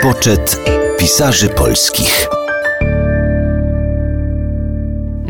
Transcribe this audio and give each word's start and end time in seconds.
Poczet 0.00 0.60
pisarzy 0.98 1.48
polskich. 1.48 2.28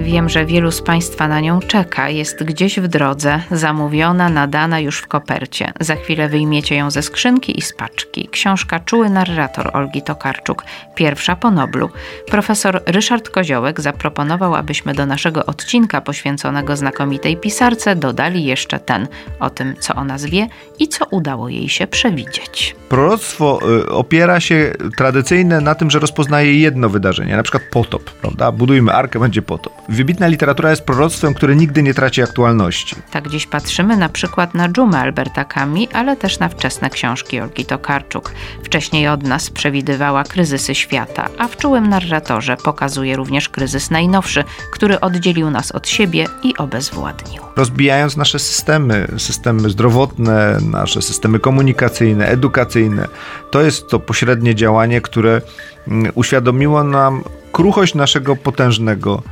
Wiem, 0.05 0.29
że 0.29 0.47
wielu 0.47 0.71
z 0.71 0.83
Państwa 0.83 1.29
na 1.29 1.41
nią 1.41 1.61
czeka. 1.61 2.09
Jest 2.09 2.45
gdzieś 2.45 2.81
w 2.81 2.89
drodze, 2.89 3.41
zamówiona, 3.51 4.29
nadana 4.29 4.81
już 4.81 4.99
w 4.99 5.07
kopercie. 5.07 5.73
Za 5.81 5.97
chwilę 5.97 6.29
wyjmiecie 6.29 6.77
ją 6.77 6.91
ze 6.91 7.03
skrzynki 7.03 7.59
i 7.59 7.63
z 7.63 7.73
paczki. 7.73 8.29
Książka 8.33 8.81
Czuły 8.81 9.11
narrator 9.11 9.71
Olgi 9.77 10.03
Tokarczuk, 10.03 10.65
pierwsza 10.95 11.37
po 11.37 11.51
Noblu. 11.51 11.91
Profesor 12.27 12.83
Ryszard 12.87 13.29
Koziołek 13.29 13.81
zaproponował, 13.81 14.55
abyśmy 14.55 14.95
do 14.95 15.07
naszego 15.07 15.47
odcinka 15.47 16.01
poświęconego 16.01 16.77
znakomitej 16.77 17.37
pisarce 17.37 17.97
dodali 17.97 18.45
jeszcze 18.45 18.79
ten 18.79 19.09
o 19.41 19.51
tym, 19.51 19.75
co 19.81 19.95
ona 19.95 20.19
zwie 20.19 20.49
i 20.79 20.89
co 20.89 21.05
udało 21.11 21.49
jej 21.49 21.69
się 21.69 21.87
przewidzieć. 21.87 22.77
Proroctwo 22.89 23.61
y, 23.79 23.89
opiera 23.91 24.41
się 24.41 24.73
tradycyjne 24.97 25.61
na 25.61 25.75
tym, 25.75 25.91
że 25.91 25.99
rozpoznaje 25.99 26.61
jedno 26.61 26.89
wydarzenie, 26.89 27.37
na 27.37 27.43
przykład 27.43 27.63
potop, 27.71 28.11
prawda? 28.11 28.53
Budujmy 28.53 28.93
arkę, 28.93 29.19
będzie 29.19 29.43
potop. 29.43 29.73
Wybitna 29.95 30.27
literatura 30.27 30.71
jest 30.71 30.83
proroctwem, 30.83 31.35
które 31.35 31.57
nigdy 31.57 31.83
nie 31.83 31.95
traci 31.95 32.23
aktualności. 32.23 32.97
Tak 33.11 33.29
dziś 33.29 33.47
patrzymy 33.47 33.97
na 33.97 34.09
przykład 34.09 34.55
na 34.55 34.69
dżumę 34.69 34.99
Alberta 34.99 35.45
Kami, 35.45 35.89
ale 35.93 36.17
też 36.17 36.39
na 36.39 36.49
wczesne 36.49 36.91
książki 36.91 37.41
Olgi 37.41 37.65
Tokarczuk. 37.65 38.33
Wcześniej 38.65 39.09
od 39.09 39.23
nas 39.23 39.51
przewidywała 39.51 40.25
kryzysy 40.25 40.75
świata, 40.75 41.29
a 41.39 41.49
w 41.49 41.57
czułym 41.57 41.89
narratorze 41.89 42.57
pokazuje 42.57 43.17
również 43.17 43.49
kryzys 43.49 43.91
najnowszy, 43.91 44.45
który 44.73 45.01
oddzielił 45.01 45.51
nas 45.51 45.73
od 45.73 45.89
siebie 45.89 46.27
i 46.43 46.57
obezwładnił. 46.57 47.43
Rozbijając 47.57 48.17
nasze 48.17 48.39
systemy, 48.39 49.09
systemy 49.19 49.71
zdrowotne, 49.71 50.59
nasze 50.71 51.03
systemy 51.03 51.39
komunikacyjne, 51.41 52.27
edukacyjne, 52.27 53.09
to 53.51 53.63
jest 53.63 53.89
to 53.89 53.99
pośrednie 54.01 54.55
działanie, 54.55 55.01
które 55.01 55.41
mm, 55.89 56.13
uświadomiło 56.15 56.85
nam 56.85 57.23
kruchość 57.53 57.95
naszego 57.95 58.37
potężnego 58.37 59.23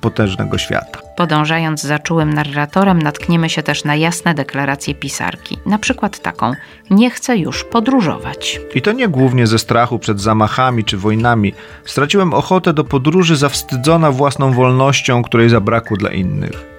potężnego 0.00 0.58
świata. 0.58 0.98
Podążając 1.16 1.82
za 1.82 1.98
czułym 1.98 2.34
narratorem, 2.34 3.02
natkniemy 3.02 3.50
się 3.50 3.62
też 3.62 3.84
na 3.84 3.96
jasne 3.96 4.34
deklaracje 4.34 4.94
pisarki. 4.94 5.58
Na 5.66 5.78
przykład 5.78 6.18
taką: 6.18 6.52
Nie 6.90 7.10
chcę 7.10 7.36
już 7.36 7.64
podróżować. 7.64 8.60
I 8.74 8.82
to 8.82 8.92
nie 8.92 9.08
głównie 9.08 9.46
ze 9.46 9.58
strachu 9.58 9.98
przed 9.98 10.20
zamachami 10.20 10.84
czy 10.84 10.96
wojnami. 10.96 11.54
Straciłem 11.84 12.34
ochotę 12.34 12.72
do 12.72 12.84
podróży 12.84 13.36
zawstydzona 13.36 14.10
własną 14.10 14.52
wolnością, 14.52 15.22
której 15.22 15.48
zabrakło 15.48 15.96
dla 15.96 16.10
innych. 16.10 16.72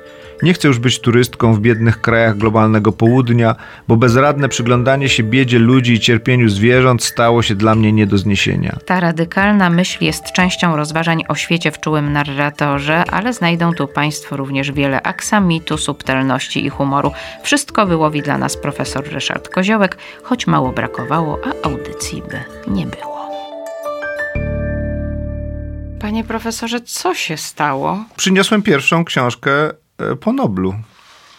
Nie 0.44 0.54
chcę 0.54 0.68
już 0.68 0.80
być 0.80 1.00
turystką 1.00 1.54
w 1.54 1.60
biednych 1.60 2.02
krajach 2.02 2.38
globalnego 2.38 2.92
południa, 2.92 3.56
bo 3.88 3.98
bezradne 3.98 4.50
przyglądanie 4.50 5.10
się 5.10 5.24
biedzie 5.24 5.60
ludzi 5.60 5.94
i 5.94 6.00
cierpieniu 6.00 6.50
zwierząt 6.50 7.04
stało 7.04 7.42
się 7.42 7.56
dla 7.56 7.76
mnie 7.76 7.94
nie 7.94 8.08
do 8.08 8.18
zniesienia. 8.18 8.78
Ta 8.86 9.00
radykalna 9.00 9.70
myśl 9.70 10.04
jest 10.04 10.32
częścią 10.32 10.76
rozważań 10.76 11.24
o 11.28 11.36
świecie 11.36 11.72
w 11.72 11.80
czułym 11.80 12.14
narratorze, 12.14 13.04
ale 13.12 13.34
znajdą 13.34 13.74
tu 13.74 13.88
Państwo 13.88 14.38
również 14.38 14.72
wiele 14.72 15.02
aksamitu, 15.02 15.78
subtelności 15.78 16.66
i 16.66 16.70
humoru. 16.70 17.12
Wszystko 17.44 17.86
wyłowi 17.86 18.22
dla 18.22 18.38
nas 18.38 18.58
profesor 18.58 19.08
Ryszard 19.12 19.50
Koziołek, 19.50 19.98
choć 20.24 20.48
mało 20.48 20.72
brakowało, 20.72 21.40
a 21.46 21.68
audycji 21.68 22.24
by 22.32 22.72
nie 22.74 22.86
było. 22.86 23.30
Panie 26.02 26.24
profesorze, 26.24 26.82
co 26.82 27.14
się 27.14 27.38
stało? 27.38 28.06
Przyniosłem 28.16 28.62
pierwszą 28.62 29.06
książkę 29.06 29.52
po 30.22 30.34
Noblu. 30.34 30.76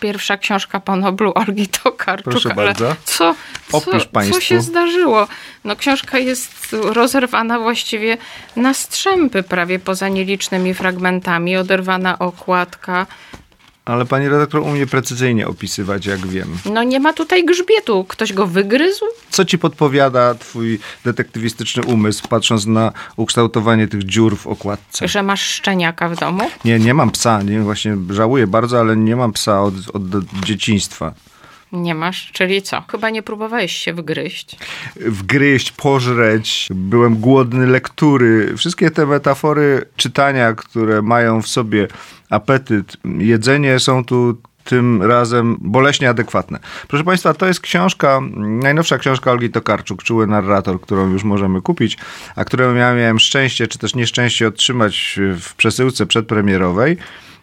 Pierwsza 0.01 0.37
książka 0.37 0.81
po 0.81 0.97
Noblu 0.97 1.33
Olgi 1.35 1.69
Tokarczuk. 1.69 2.33
Proszę 2.33 2.55
bardzo. 2.55 2.97
Co, 3.05 3.35
co, 3.69 3.77
Opisz 3.79 4.07
państwu. 4.07 4.35
co 4.35 4.41
się 4.41 4.61
zdarzyło? 4.61 5.29
No 5.65 5.77
książka 5.77 6.19
jest 6.19 6.77
rozerwana 6.83 7.59
właściwie 7.59 8.17
na 8.57 8.75
strzępy, 8.75 9.43
prawie 9.43 9.79
poza 9.79 10.09
nielicznymi 10.09 10.75
fragmentami, 10.75 11.57
oderwana 11.57 12.19
okładka. 12.19 13.07
Ale 13.85 14.07
pani 14.07 14.29
redaktor 14.29 14.61
umie 14.61 14.87
precyzyjnie 14.87 15.49
opisywać, 15.49 16.07
jak 16.07 16.27
wiem. 16.27 16.49
No 16.73 16.83
nie 16.83 17.01
ma 17.01 17.13
tutaj 17.13 17.45
grzbietu. 17.45 18.05
Ktoś 18.09 18.33
go 18.33 18.47
wygryzł? 18.47 19.05
Co 19.31 19.45
ci 19.45 19.59
podpowiada 19.59 20.35
twój 20.35 20.79
detektywistyczny 21.05 21.83
umysł, 21.83 22.29
patrząc 22.29 22.67
na 22.67 22.93
ukształtowanie 23.17 23.89
tych 23.89 24.05
dziur 24.05 24.37
w 24.37 24.47
okładce? 24.47 25.09
Że 25.09 25.23
masz 25.23 25.43
szczeniaka 25.43 26.09
w 26.09 26.17
domu? 26.17 26.51
Nie, 26.65 26.79
nie 26.79 26.95
mam 26.95 27.11
psa. 27.11 27.43
Nie, 27.43 27.61
właśnie 27.61 27.97
żałuję 28.11 28.47
bardzo, 28.47 28.81
ale 28.81 28.97
nie 28.97 29.17
mam 29.17 29.33
psa 29.33 29.63
od, 29.63 29.75
od 29.93 30.03
dzieciństwa. 30.45 31.15
Nie 31.75 31.95
masz, 31.95 32.31
czyli 32.33 32.63
co? 32.63 32.85
Chyba 32.91 33.11
nie 33.11 33.23
próbowałeś 33.23 33.73
się 33.73 33.93
wgryźć. 33.93 34.57
Wgryźć, 34.97 35.73
pożreć. 35.73 36.69
Byłem 36.75 37.17
głodny 37.17 37.67
lektury. 37.67 38.57
Wszystkie 38.57 38.91
te 38.91 39.07
metafory 39.07 39.87
czytania, 39.97 40.53
które 40.53 41.03
mają 41.03 41.43
w 41.43 41.49
sobie 41.49 41.89
apetyt, 42.31 42.97
jedzenie 43.19 43.79
są 43.81 44.05
tu 44.05 44.37
tym 44.65 45.03
razem 45.03 45.57
boleśnie 45.61 46.09
adekwatne. 46.09 46.59
Proszę 46.89 47.05
Państwa, 47.05 47.35
to 47.35 47.47
jest 47.47 47.61
książka, 47.61 48.21
najnowsza 48.37 48.99
książka 48.99 49.31
Olgi 49.33 49.51
Tokarczuk, 49.51 50.03
Czuły 50.03 50.27
narrator, 50.27 50.81
którą 50.81 51.11
już 51.11 51.25
możemy 51.25 51.63
kupić, 51.63 51.99
a 52.37 52.45
którą 52.45 52.75
ja 52.75 52.95
miałem 52.95 53.19
szczęście, 53.19 53.67
czy 53.67 53.79
też 53.79 53.95
nieszczęście 53.95 54.49
otrzymać 54.49 55.19
w 55.41 55.55
przesyłce 55.55 56.07
przedpremierowej. 56.07 56.97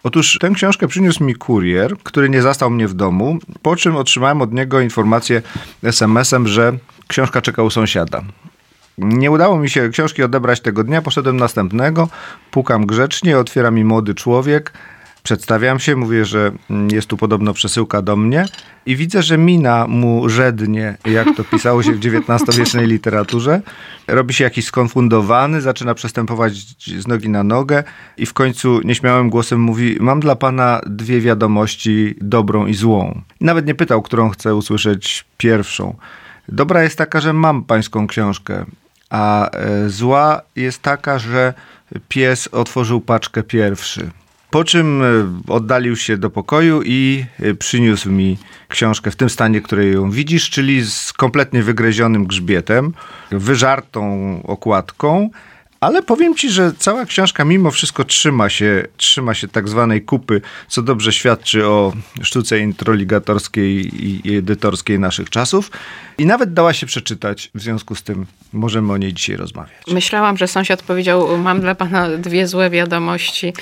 Otóż 0.04 0.38
tę 0.40 0.50
książkę 0.50 0.88
przyniósł 0.88 1.24
mi 1.24 1.34
kurier, 1.34 1.94
który 2.02 2.28
nie 2.28 2.42
zastał 2.42 2.70
mnie 2.70 2.88
w 2.88 2.94
domu, 2.94 3.38
po 3.62 3.76
czym 3.76 3.96
otrzymałem 3.96 4.42
od 4.42 4.52
niego 4.52 4.80
informację 4.80 5.42
SMS-em, 5.82 6.48
że 6.48 6.72
książka 7.08 7.42
czeka 7.42 7.62
u 7.62 7.70
sąsiada. 7.70 8.22
Nie 8.98 9.30
udało 9.30 9.58
mi 9.58 9.70
się 9.70 9.88
książki 9.88 10.22
odebrać 10.22 10.60
tego 10.60 10.84
dnia, 10.84 11.02
poszedłem 11.02 11.36
następnego, 11.36 12.08
pukam 12.50 12.86
grzecznie, 12.86 13.38
otwiera 13.38 13.70
mi 13.70 13.84
młody 13.84 14.14
człowiek, 14.14 14.72
przedstawiam 15.22 15.78
się, 15.78 15.96
mówię, 15.96 16.24
że 16.24 16.52
jest 16.92 17.08
tu 17.08 17.16
podobno 17.16 17.52
przesyłka 17.52 18.02
do 18.02 18.16
mnie 18.16 18.46
i 18.86 18.96
widzę, 18.96 19.22
że 19.22 19.38
mina 19.38 19.86
mu 19.86 20.28
żednie, 20.28 20.96
jak 21.04 21.36
to 21.36 21.44
pisało 21.44 21.82
się 21.82 21.92
w 21.92 22.00
XIX-wiecznej 22.06 22.86
literaturze. 22.86 23.60
Robi 24.08 24.34
się 24.34 24.44
jakiś 24.44 24.64
skonfundowany, 24.64 25.60
zaczyna 25.60 25.94
przestępować 25.94 26.52
z 26.98 27.06
nogi 27.06 27.28
na 27.28 27.44
nogę 27.44 27.84
i 28.16 28.26
w 28.26 28.32
końcu 28.32 28.80
nieśmiałym 28.84 29.30
głosem 29.30 29.60
mówi: 29.60 29.96
Mam 30.00 30.20
dla 30.20 30.36
pana 30.36 30.80
dwie 30.86 31.20
wiadomości, 31.20 32.14
dobrą 32.20 32.66
i 32.66 32.74
złą. 32.74 33.20
I 33.40 33.44
nawet 33.44 33.66
nie 33.66 33.74
pytał, 33.74 34.02
którą 34.02 34.28
chcę 34.28 34.54
usłyszeć 34.54 35.24
pierwszą. 35.36 35.96
Dobra 36.48 36.82
jest 36.82 36.98
taka, 36.98 37.20
że 37.20 37.32
mam 37.32 37.64
pańską 37.64 38.06
książkę, 38.06 38.64
a 39.10 39.50
e, 39.50 39.88
zła 39.88 40.42
jest 40.56 40.82
taka, 40.82 41.18
że 41.18 41.54
pies 42.08 42.48
otworzył 42.48 43.00
paczkę 43.00 43.42
pierwszy. 43.42 44.10
Po 44.52 44.64
czym 44.64 45.02
e, 45.02 45.06
oddalił 45.48 45.96
się 45.96 46.16
do 46.16 46.30
pokoju 46.30 46.82
i 46.84 47.24
e, 47.40 47.54
przyniósł 47.54 48.10
mi 48.10 48.38
książkę 48.68 49.10
w 49.10 49.16
tym 49.16 49.30
stanie, 49.30 49.60
której 49.60 49.92
ją 49.92 50.10
widzisz, 50.10 50.50
czyli 50.50 50.84
z 50.84 51.12
kompletnie 51.12 51.62
wygryzionym 51.62 52.26
grzbietem, 52.26 52.94
wyżartą 53.30 54.02
okładką. 54.44 55.30
Ale 55.82 56.02
powiem 56.02 56.34
ci, 56.34 56.50
że 56.50 56.72
cała 56.78 57.04
książka 57.04 57.44
mimo 57.44 57.70
wszystko 57.70 58.04
trzyma 58.04 58.48
się, 58.48 58.86
trzyma 58.96 59.34
się 59.34 59.48
tak 59.48 59.68
zwanej 59.68 60.02
kupy, 60.02 60.40
co 60.68 60.82
dobrze 60.82 61.12
świadczy 61.12 61.66
o 61.66 61.92
sztuce 62.22 62.58
introligatorskiej 62.58 63.90
i 64.28 64.36
edytorskiej 64.36 64.98
naszych 64.98 65.30
czasów. 65.30 65.70
I 66.18 66.26
nawet 66.26 66.52
dała 66.52 66.72
się 66.72 66.86
przeczytać, 66.86 67.50
w 67.54 67.60
związku 67.60 67.94
z 67.94 68.02
tym 68.02 68.26
możemy 68.52 68.92
o 68.92 68.96
niej 68.96 69.12
dzisiaj 69.12 69.36
rozmawiać. 69.36 69.82
Myślałam, 69.88 70.36
że 70.36 70.48
sąsiad 70.48 70.82
powiedział: 70.82 71.38
Mam 71.38 71.60
dla 71.60 71.74
pana 71.74 72.08
dwie 72.08 72.46
złe 72.46 72.70
wiadomości. 72.70 73.52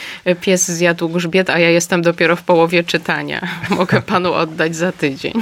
Pies 0.40 0.70
zjadł 0.70 1.08
grzbiet, 1.08 1.50
a 1.50 1.58
ja 1.58 1.70
jestem 1.70 2.02
dopiero 2.02 2.37
w 2.37 2.43
połowie 2.43 2.84
czytania. 2.84 3.49
Mogę 3.70 4.02
panu 4.02 4.32
oddać 4.32 4.76
za 4.76 4.93
tydzień. 4.93 5.32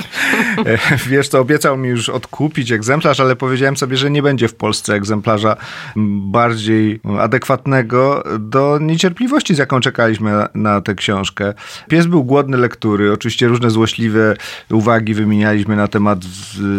E, 0.67 0.79
Wiesz 1.07 1.29
co, 1.29 1.41
obiecał 1.41 1.77
mi 1.77 1.89
już 1.89 2.09
odkupić 2.09 2.73
egzemplarz, 2.73 3.21
ale 3.21 3.37
powiedziałem 3.37 3.77
sobie, 3.77 3.97
że 3.97 4.11
nie 4.11 4.23
będzie 4.23 4.49
w 4.49 4.55
Polsce 4.55 4.95
egzemplarza 4.95 5.57
bardziej 5.97 6.68
najbardziej 6.69 7.01
adekwatnego 7.21 8.25
do 8.39 8.79
niecierpliwości, 8.81 9.55
z 9.55 9.59
jaką 9.59 9.81
czekaliśmy 9.81 10.33
na 10.55 10.81
tę 10.81 10.95
książkę. 10.95 11.55
Pies 11.89 12.07
był 12.07 12.25
głodny 12.25 12.57
lektury. 12.57 13.13
Oczywiście 13.13 13.49
różne 13.49 13.71
złośliwe 13.71 14.37
uwagi 14.71 15.15
wymienialiśmy 15.15 15.77
na 15.77 15.89
temat 15.89 16.25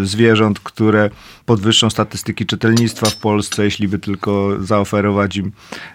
zwierząt, 0.03 0.59
które 0.59 1.09
podwyższą 1.45 1.89
statystyki 1.89 2.45
czytelnictwa 2.45 3.09
w 3.09 3.15
Polsce, 3.15 3.63
jeśli 3.63 3.87
by 3.87 3.99
tylko 3.99 4.49
zaoferować 4.59 5.35
im 5.35 5.51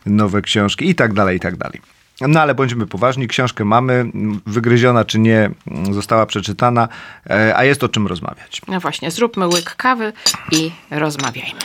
nowe 0.07 0.43
książki 0.43 0.89
i 0.89 0.95
tak 0.95 1.13
dalej, 1.13 1.37
i 1.37 1.41
tak 1.41 1.57
dalej. 1.57 1.94
No 2.21 2.41
ale 2.41 2.55
bądźmy 2.55 2.87
poważni, 2.87 3.29
książkę 3.29 3.65
mamy, 3.65 4.11
wygryziona 4.47 5.05
czy 5.05 5.19
nie, 5.19 5.51
została 5.91 6.27
przeczytana, 6.27 6.89
e, 7.31 7.57
a 7.57 7.65
jest 7.65 7.85
o 7.85 7.89
czym 7.89 8.07
rozmawiać. 8.07 8.63
No 8.69 8.81
właśnie, 8.81 9.11
zróbmy 9.11 9.47
łyk 9.47 9.77
kawy 9.77 10.13
i 10.53 10.71
rozmawiajmy. 10.91 11.61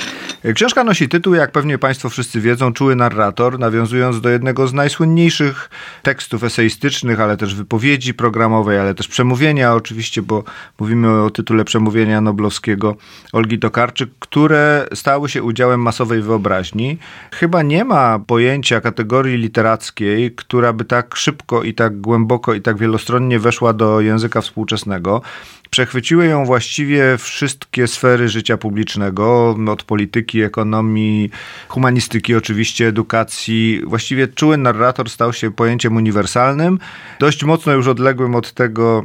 Książka 0.56 0.84
nosi 0.84 1.10
tytuł, 1.10 1.34
jak 1.34 1.52
pewnie 1.52 1.78
Państwo 1.78 2.10
wszyscy 2.10 2.42
wiedzą, 2.42 2.74
Czuły 2.74 2.96
narrator, 2.96 3.60
nawiązując 3.60 4.22
do 4.22 4.30
jednego 4.30 4.68
z 4.68 4.74
najsłynniejszych 4.74 5.70
tekstów 6.04 6.44
eseistycznych, 6.44 7.20
ale 7.20 7.38
też 7.38 7.56
wypowiedzi 7.56 8.14
programowej, 8.14 8.80
ale 8.80 8.96
też 8.96 9.08
przemówienia 9.08 9.74
oczywiście, 9.74 10.22
bo 10.22 10.44
mówimy 10.80 11.22
o 11.22 11.30
tytule 11.30 11.66
przemówienia 11.66 12.22
noblowskiego 12.22 12.96
Olgi 13.34 13.60
Tokarczyk, 13.60 14.10
które 14.20 14.88
stały 14.94 15.30
się 15.30 15.44
udziałem 15.44 15.82
masowej 15.82 16.22
wyobraźni. 16.22 16.98
Chyba 17.32 17.62
nie 17.62 17.86
ma 17.86 18.20
pojęcia 18.20 18.82
kategorii 18.82 19.38
literackiej, 19.38 20.32
która 20.40 20.74
by 20.74 20.86
tak 20.86 21.16
szybko 21.16 21.64
i 21.64 21.74
tak 21.74 22.02
głęboko 22.02 22.54
i 22.54 22.62
tak 22.62 22.78
wielostronnie 22.78 23.40
weszła 23.40 23.74
do 23.74 24.02
języka 24.02 24.42
współczesnego. 24.42 25.22
Przechwyciły 25.70 26.26
ją 26.26 26.46
właściwie 26.46 27.18
wszystkie 27.18 27.88
sfery 27.88 28.30
życia 28.30 28.58
publicznego, 28.58 29.58
od 29.68 29.84
polityki, 29.84 30.42
ekonomii, 30.42 31.30
humanistyki, 31.68 32.36
oczywiście 32.36 32.88
edukacji. 32.88 33.82
Właściwie 33.86 34.28
czuły 34.28 34.58
narrator 34.58 35.10
stał 35.10 35.34
się 35.34 35.52
pojęciem 35.52 35.96
uniwersalnym, 35.96 36.80
dość 37.20 37.44
mocno 37.44 37.74
już 37.74 37.88
odległym 37.88 38.36
od 38.36 38.54
tego, 38.54 39.04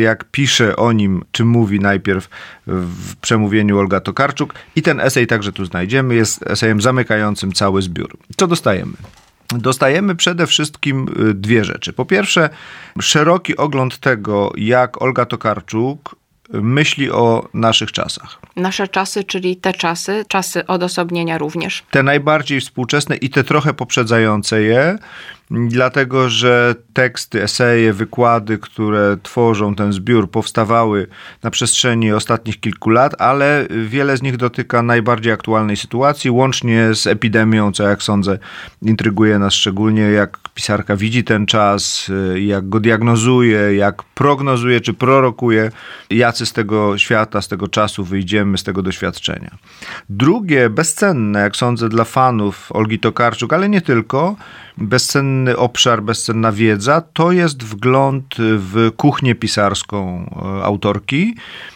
jak 0.00 0.24
pisze 0.24 0.76
o 0.76 0.92
nim, 0.92 1.24
czy 1.32 1.44
mówi 1.44 1.80
najpierw 1.80 2.28
w 2.66 3.16
przemówieniu 3.16 3.78
Olga 3.78 4.00
Tokarczuk. 4.00 4.54
I 4.76 4.82
ten 4.82 5.00
esej 5.00 5.26
także 5.26 5.52
tu 5.52 5.64
znajdziemy, 5.64 6.14
jest 6.14 6.42
esejem 6.46 6.80
zamykającym 6.80 7.52
cały 7.52 7.82
zbiór. 7.82 8.16
Co 8.36 8.46
dostajemy? 8.46 8.92
Dostajemy 9.48 10.14
przede 10.14 10.46
wszystkim 10.46 11.06
y, 11.30 11.34
dwie 11.34 11.64
rzeczy. 11.64 11.92
Po 11.92 12.04
pierwsze, 12.04 12.50
szeroki 13.00 13.56
ogląd 13.56 13.98
tego, 13.98 14.52
jak 14.56 15.02
Olga 15.02 15.26
Tokarczuk 15.26 16.16
myśli 16.52 17.10
o 17.10 17.48
naszych 17.54 17.92
czasach. 17.92 18.38
Nasze 18.56 18.88
czasy, 18.88 19.24
czyli 19.24 19.56
te 19.56 19.72
czasy, 19.72 20.24
czasy 20.28 20.66
odosobnienia 20.66 21.38
również. 21.38 21.84
Te 21.90 22.02
najbardziej 22.02 22.60
współczesne 22.60 23.16
i 23.16 23.30
te 23.30 23.44
trochę 23.44 23.74
poprzedzające 23.74 24.62
je, 24.62 24.98
dlatego 25.50 26.28
że 26.28 26.74
teksty, 26.92 27.42
eseje, 27.42 27.92
wykłady, 27.92 28.58
które 28.58 29.16
tworzą 29.22 29.74
ten 29.74 29.92
zbiór, 29.92 30.30
powstawały 30.30 31.06
na 31.42 31.50
przestrzeni 31.50 32.12
ostatnich 32.12 32.60
kilku 32.60 32.90
lat, 32.90 33.20
ale 33.20 33.66
wiele 33.86 34.16
z 34.16 34.22
nich 34.22 34.36
dotyka 34.36 34.82
najbardziej 34.82 35.32
aktualnej 35.32 35.76
sytuacji, 35.76 36.30
łącznie 36.30 36.94
z 36.94 37.06
epidemią, 37.06 37.72
co 37.72 37.82
jak 37.82 38.02
sądzę 38.02 38.38
intryguje 38.82 39.38
nas 39.38 39.54
szczególnie, 39.54 40.02
jak 40.02 40.38
pisarka 40.56 40.96
widzi 40.96 41.24
ten 41.24 41.46
czas, 41.46 42.10
jak 42.36 42.68
go 42.68 42.80
diagnozuje, 42.80 43.76
jak 43.76 44.02
prognozuje 44.02 44.80
czy 44.80 44.94
prorokuje, 44.94 45.70
jacy 46.10 46.46
z 46.46 46.52
tego 46.52 46.98
świata, 46.98 47.42
z 47.42 47.48
tego 47.48 47.68
czasu 47.68 48.04
wyjdziemy, 48.04 48.58
z 48.58 48.62
tego 48.62 48.82
doświadczenia. 48.82 49.50
Drugie, 50.10 50.70
bezcenne, 50.70 51.40
jak 51.40 51.56
sądzę, 51.56 51.88
dla 51.88 52.04
fanów 52.04 52.72
Olgi 52.72 52.98
Tokarczuk, 52.98 53.52
ale 53.52 53.68
nie 53.68 53.80
tylko, 53.80 54.36
bezcenny 54.78 55.56
obszar, 55.56 56.02
bezcenna 56.02 56.52
wiedza, 56.52 57.00
to 57.00 57.32
jest 57.32 57.62
wgląd 57.62 58.34
w 58.38 58.90
kuchnię 58.96 59.34
pisarską 59.34 60.30
e, 60.60 60.64
autorki 60.64 61.34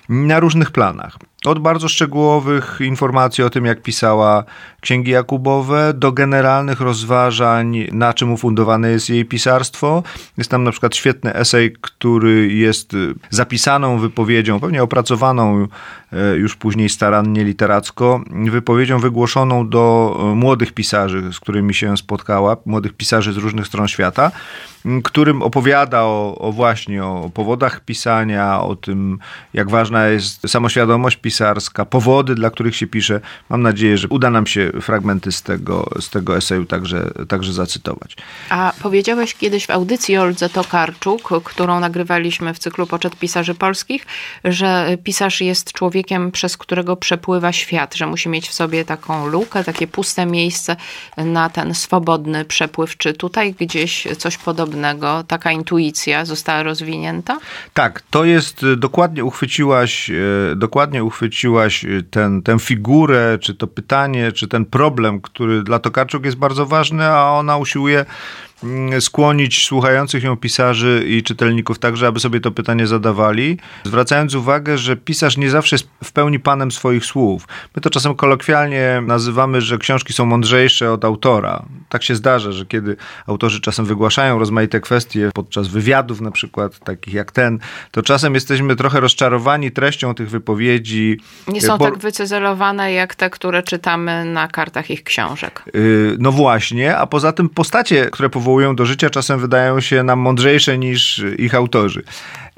na 0.09 0.41
różnych 0.41 0.71
planach. 0.71 1.19
Od 1.45 1.59
bardzo 1.59 1.89
szczegółowych 1.89 2.79
informacji 2.81 3.45
o 3.45 3.51
tym, 3.51 3.65
jak 3.65 3.83
pisała 3.83 4.45
księgi 4.81 5.11
Jakubowe, 5.11 5.93
do 5.95 6.13
generalnych 6.13 6.81
rozważań, 6.81 7.87
na 7.93 8.15
czym 8.15 8.33
ufundowane 8.33 8.91
jest 8.91 9.11
jej 9.11 9.25
pisarstwo. 9.25 10.03
Jest 10.39 10.51
tam 10.51 10.65
na 10.65 10.71
przykład 10.71 10.97
świetny 10.97 11.35
esej, 11.35 11.73
który 11.81 12.53
jest 12.53 12.93
zapisaną 13.31 13.99
wypowiedzią, 13.99 14.61
pewnie 14.61 14.83
opracowaną 14.83 15.69
już 16.37 16.57
później 16.57 16.89
starannie 16.89 17.45
literacko, 17.45 18.21
wypowiedzią 18.51 18.99
wygłoszoną 18.99 19.69
do 19.69 20.17
e, 20.21 20.35
młodych 20.35 20.73
pisarzy, 20.73 21.33
z 21.33 21.41
którymi 21.41 21.75
się 21.75 21.97
spotkała, 21.97 22.57
młodych 22.67 22.93
pisarzy 22.93 23.33
z 23.33 23.37
różnych 23.37 23.67
stron 23.67 23.89
świata 23.89 24.31
którym 25.05 25.43
opowiada 25.43 26.03
o, 26.03 26.39
o, 26.39 26.53
właśnie 26.53 27.05
o 27.05 27.31
powodach 27.35 27.81
pisania, 27.81 28.61
o 28.61 28.77
tym, 28.77 29.19
jak 29.55 29.71
ważna 29.71 30.07
jest 30.07 30.49
samoświadomość 30.49 31.17
pisarska, 31.17 31.85
powody, 31.85 32.35
dla 32.35 32.51
których 32.51 32.77
się 32.77 32.87
pisze. 32.87 33.21
Mam 33.49 33.62
nadzieję, 33.62 33.99
że 33.99 34.09
uda 34.09 34.31
nam 34.31 34.47
się 34.47 34.73
fragmenty 34.81 35.33
z 35.33 35.43
tego, 35.43 35.91
z 36.01 36.11
tego 36.11 36.37
eseju 36.37 36.65
także, 36.65 37.11
także 37.29 37.53
zacytować. 37.53 38.17
A 38.51 38.73
powiedziałeś 38.83 39.35
kiedyś 39.35 39.67
w 39.67 39.71
audycji 39.71 40.17
Oldze 40.17 40.49
Tokarczuk, 40.49 41.43
którą 41.45 41.81
nagrywaliśmy 41.81 42.55
w 42.55 42.59
cyklu 42.59 42.87
Poczet 42.87 43.17
Pisarzy 43.17 43.55
Polskich, 43.55 44.07
że 44.45 44.97
pisarz 45.05 45.41
jest 45.41 45.73
człowiekiem, 46.00 46.32
przez 46.32 46.56
którego 46.56 46.97
przepływa 46.97 47.52
świat, 47.52 47.94
że 47.94 48.06
musi 48.06 48.29
mieć 48.29 48.49
w 48.49 48.55
sobie 48.55 48.85
taką 48.85 49.26
lukę, 49.26 49.64
takie 49.64 49.87
puste 49.87 50.26
miejsce 50.26 50.76
na 51.17 51.50
ten 51.50 51.75
swobodny 51.75 52.44
przepływ. 52.44 52.97
Czy 52.97 53.12
tutaj 53.12 53.55
gdzieś 53.55 54.06
coś 54.19 54.38
podobnego 54.38 55.25
taka 55.29 55.52
intuicja 55.52 56.25
została 56.25 56.62
rozwinięta? 56.62 57.38
Tak, 57.75 58.02
to 58.11 58.25
jest, 58.25 58.62
y, 58.62 58.76
dokładnie 58.76 59.25
uchwyciłaś, 59.25 60.11
y, 60.11 60.55
dokładnie 60.56 61.05
uchwyciłaś 61.05 61.85
y, 61.85 62.02
ten, 62.11 62.43
tę 62.43 62.58
figurę, 62.58 63.38
czy 63.41 63.55
to 63.55 63.67
pytanie, 63.67 64.32
czy 64.32 64.49
ten 64.49 64.64
problem, 64.64 65.20
który 65.20 65.62
dla 65.62 65.79
Tokarczuk 65.79 66.25
jest 66.25 66.37
bardzo 66.37 66.67
ważny, 66.67 67.05
a 67.06 67.31
ona 67.31 67.56
usiłuje 67.56 68.05
skłonić 69.01 69.65
słuchających 69.65 70.23
ją 70.23 70.37
pisarzy 70.37 71.05
i 71.07 71.23
czytelników 71.23 71.79
także, 71.79 72.07
aby 72.07 72.21
sobie 72.21 72.41
to 72.41 72.51
pytanie 72.51 72.87
zadawali, 72.87 73.59
zwracając 73.85 74.35
uwagę, 74.35 74.79
że 74.79 74.97
pisarz 74.97 75.37
nie 75.37 75.51
zawsze 75.51 75.77
jest 75.77 75.89
w 76.05 76.12
pełni 76.12 76.41
panem 76.41 76.71
swoich 76.71 77.05
słów. 77.05 77.49
My 77.77 77.83
to 77.83 77.91
czasem 77.91 78.15
kolokwialnie 78.15 79.03
nazywamy, 79.07 79.61
że 79.61 79.79
książki 79.79 80.12
są 80.12 80.27
mądrzejsze 80.27 80.93
od 80.93 81.05
autora. 81.05 81.65
Tak 81.89 82.03
się 82.03 82.15
zdarza, 82.15 82.53
że 82.53 82.67
kiedy 82.67 82.97
autorzy 83.27 83.61
czasem 83.61 83.85
wygłaszają 83.85 84.39
rozmaite 84.39 84.81
kwestie 84.81 85.31
podczas 85.35 85.69
wywiadów 85.69 86.21
na 86.21 86.31
przykład, 86.31 86.79
takich 86.79 87.15
jak 87.15 87.33
ten, 87.33 87.59
to 87.91 88.03
czasem 88.03 88.35
jesteśmy 88.35 88.77
trochę 88.77 89.01
rozczarowani 89.01 89.71
treścią 89.71 90.15
tych 90.15 90.31
wypowiedzi. 90.31 91.21
Nie 91.49 91.61
są 91.61 91.79
bo... 91.79 91.85
tak 91.85 91.99
wycyzelowane 91.99 92.93
jak 92.93 93.14
te, 93.14 93.31
które 93.31 93.62
czytamy 93.62 94.25
na 94.25 94.49
kartach 94.49 94.90
ich 94.90 95.05
książek. 95.05 95.62
Yy, 95.75 96.17
no 96.19 96.33
właśnie, 96.33 96.97
a 96.97 97.07
poza 97.07 97.33
tym 97.33 97.49
postacie, 97.49 98.07
które 98.07 98.31
powołują 98.31 98.50
powołują 98.50 98.76
do 98.76 98.87
życia, 98.87 99.11
czasem 99.11 99.40
wydają 99.40 99.80
się 99.80 100.02
nam 100.02 100.19
mądrzejsze 100.19 100.78
niż 100.78 101.25
ich 101.38 101.54
autorzy. 101.54 102.02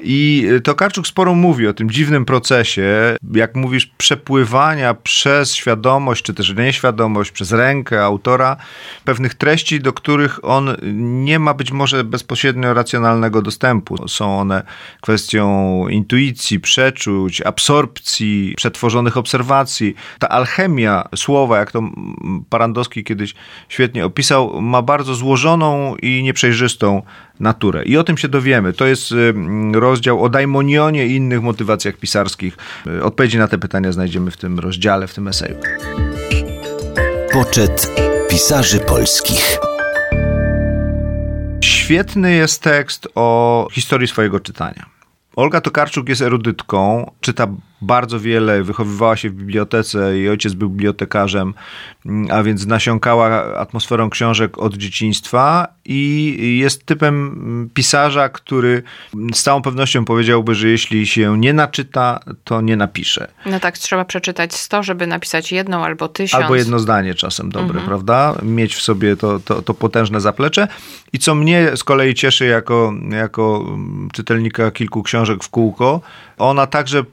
I 0.04 0.48
Tokarczuk 0.64 1.06
sporo 1.06 1.34
mówi 1.34 1.66
o 1.66 1.74
tym 1.74 1.90
dziwnym 1.90 2.24
procesie, 2.24 3.16
jak 3.34 3.54
mówisz, 3.54 3.86
przepływania 3.86 4.94
przez 4.94 5.54
świadomość, 5.54 6.22
czy 6.22 6.34
też 6.34 6.54
nieświadomość, 6.54 7.30
przez 7.30 7.52
rękę 7.52 8.04
autora 8.04 8.56
pewnych 9.04 9.34
treści, 9.34 9.80
do 9.80 9.92
których 9.92 10.44
on 10.44 10.76
nie 11.24 11.38
ma 11.38 11.54
być 11.54 11.72
może 11.72 12.04
bezpośrednio 12.04 12.74
racjonalnego 12.74 13.42
dostępu. 13.42 14.08
Są 14.08 14.38
one 14.38 14.62
kwestią 15.00 15.88
intuicji, 15.88 16.60
przeczuć, 16.60 17.40
absorpcji, 17.40 18.54
przetworzonych 18.56 19.16
obserwacji. 19.16 19.94
Ta 20.18 20.28
alchemia 20.28 21.08
słowa, 21.16 21.58
jak 21.58 21.72
to 21.72 21.82
Parandowski 22.50 23.04
kiedyś 23.04 23.34
świetnie 23.68 24.04
opisał, 24.04 24.62
ma 24.62 24.82
bardzo 24.82 25.14
złożoną 25.14 25.96
i 25.96 26.22
nieprzejrzystą 26.22 27.02
naturę. 27.42 27.84
I 27.84 27.96
o 27.96 28.04
tym 28.04 28.18
się 28.18 28.28
dowiemy. 28.28 28.72
To 28.72 28.86
jest 28.86 29.14
rozdział 29.72 30.22
o 30.22 30.28
daimonionie 30.28 31.06
i 31.06 31.16
innych 31.16 31.42
motywacjach 31.42 31.96
pisarskich. 31.96 32.56
Y, 32.86 33.04
odpowiedzi 33.04 33.38
na 33.38 33.48
te 33.48 33.58
pytania 33.58 33.92
znajdziemy 33.92 34.30
w 34.30 34.36
tym 34.36 34.58
rozdziale, 34.58 35.06
w 35.06 35.14
tym 35.14 35.28
eseju. 35.28 35.56
Poczet 37.32 37.90
pisarzy 38.30 38.80
polskich. 38.80 39.58
Świetny 41.64 42.32
jest 42.32 42.62
tekst 42.62 43.08
o 43.14 43.68
historii 43.72 44.08
swojego 44.08 44.40
czytania. 44.40 44.86
Olga 45.36 45.60
Tokarczuk 45.60 46.08
jest 46.08 46.22
erudytką, 46.22 47.10
czyta 47.20 47.46
bardzo 47.82 48.20
wiele, 48.20 48.62
wychowywała 48.62 49.16
się 49.16 49.30
w 49.30 49.32
bibliotece, 49.32 50.16
jej 50.16 50.28
ojciec 50.28 50.54
był 50.54 50.70
bibliotekarzem, 50.70 51.54
a 52.30 52.42
więc 52.42 52.66
nasiąkała 52.66 53.56
atmosferą 53.58 54.10
książek 54.10 54.58
od 54.58 54.76
dzieciństwa 54.76 55.68
i 55.84 56.58
jest 56.62 56.86
typem 56.86 57.70
pisarza, 57.74 58.28
który 58.28 58.82
z 59.34 59.42
całą 59.42 59.62
pewnością 59.62 60.04
powiedziałby, 60.04 60.54
że 60.54 60.68
jeśli 60.68 61.06
się 61.06 61.38
nie 61.38 61.52
naczyta, 61.52 62.20
to 62.44 62.60
nie 62.60 62.76
napisze. 62.76 63.28
No 63.46 63.60
tak, 63.60 63.78
trzeba 63.78 64.04
przeczytać 64.04 64.54
100, 64.54 64.82
żeby 64.82 65.06
napisać 65.06 65.52
jedną 65.52 65.84
albo 65.84 66.08
tysiąc. 66.08 66.42
Albo 66.42 66.56
jedno 66.56 66.78
zdanie 66.78 67.14
czasem 67.14 67.50
dobre, 67.50 67.80
mhm. 67.80 67.86
prawda? 67.86 68.34
Mieć 68.42 68.74
w 68.74 68.82
sobie 68.82 69.16
to, 69.16 69.38
to, 69.38 69.62
to 69.62 69.74
potężne 69.74 70.20
zaplecze. 70.20 70.68
I 71.12 71.18
co 71.18 71.34
mnie 71.34 71.76
z 71.76 71.84
kolei 71.84 72.14
cieszy 72.14 72.46
jako, 72.46 72.92
jako 73.10 73.76
czytelnika 74.12 74.70
kilku 74.70 75.02
książek 75.02 75.44
w 75.44 75.48
kółko, 75.48 76.00
ona 76.38 76.66
także 76.66 77.04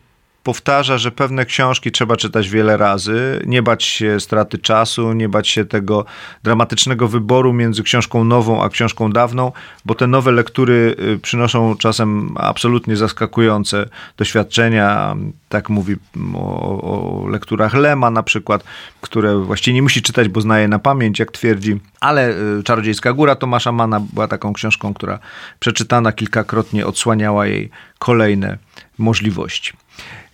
powtarza, 0.43 0.97
że 0.97 1.11
pewne 1.11 1.45
książki 1.45 1.91
trzeba 1.91 2.17
czytać 2.17 2.49
wiele 2.49 2.77
razy, 2.77 3.43
nie 3.45 3.63
bać 3.63 3.83
się 3.83 4.19
straty 4.19 4.57
czasu, 4.57 5.13
nie 5.13 5.29
bać 5.29 5.47
się 5.47 5.65
tego 5.65 6.05
dramatycznego 6.43 7.07
wyboru 7.07 7.53
między 7.53 7.83
książką 7.83 8.23
nową 8.23 8.63
a 8.63 8.69
książką 8.69 9.11
dawną, 9.11 9.51
bo 9.85 9.95
te 9.95 10.07
nowe 10.07 10.31
lektury 10.31 10.95
y, 10.99 11.19
przynoszą 11.19 11.75
czasem 11.75 12.35
absolutnie 12.37 12.95
zaskakujące 12.95 13.89
doświadczenia. 14.17 15.15
Tak 15.49 15.69
mówi 15.69 15.95
o, 16.35 17.21
o 17.23 17.27
lekturach 17.27 17.73
Lema 17.73 18.11
na 18.11 18.23
przykład, 18.23 18.63
które 19.01 19.37
właściwie 19.37 19.75
nie 19.75 19.81
musi 19.81 20.01
czytać, 20.01 20.27
bo 20.27 20.41
znaje 20.41 20.67
na 20.67 20.79
pamięć, 20.79 21.19
jak 21.19 21.31
twierdzi. 21.31 21.79
Ale 21.99 22.29
y, 22.59 22.63
Czarodziejska 22.63 23.13
Góra 23.13 23.35
Tomasza 23.35 23.71
Mana 23.71 23.99
była 24.13 24.27
taką 24.27 24.53
książką, 24.53 24.93
która 24.93 25.19
przeczytana 25.59 26.11
kilkakrotnie 26.11 26.87
odsłaniała 26.87 27.47
jej 27.47 27.69
kolejne 27.99 28.57
możliwości. 28.97 29.73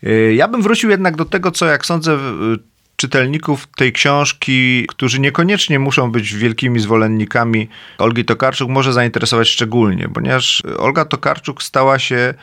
Y, 0.06 0.34
ja 0.36 0.48
bym 0.48 0.62
wrócił 0.62 0.90
jednak 0.90 1.16
do 1.16 1.26
tego, 1.26 1.52
co 1.52 1.66
jak 1.66 1.86
sądzę, 1.86 2.18
czytelników 2.96 3.68
tej 3.78 3.94
książki, 3.94 4.88
którzy 4.88 5.20
niekoniecznie 5.20 5.80
muszą 5.80 6.12
być 6.12 6.34
wielkimi 6.36 6.80
zwolennikami 6.80 7.70
Olgi 7.98 8.26
Tokarczuk, 8.26 8.70
może 8.70 8.94
zainteresować 8.94 9.50
szczególnie, 9.50 10.10
ponieważ 10.14 10.64
Olga 10.78 11.06
Tokarczuk 11.06 11.64
stała 11.64 12.00
się 12.00 12.34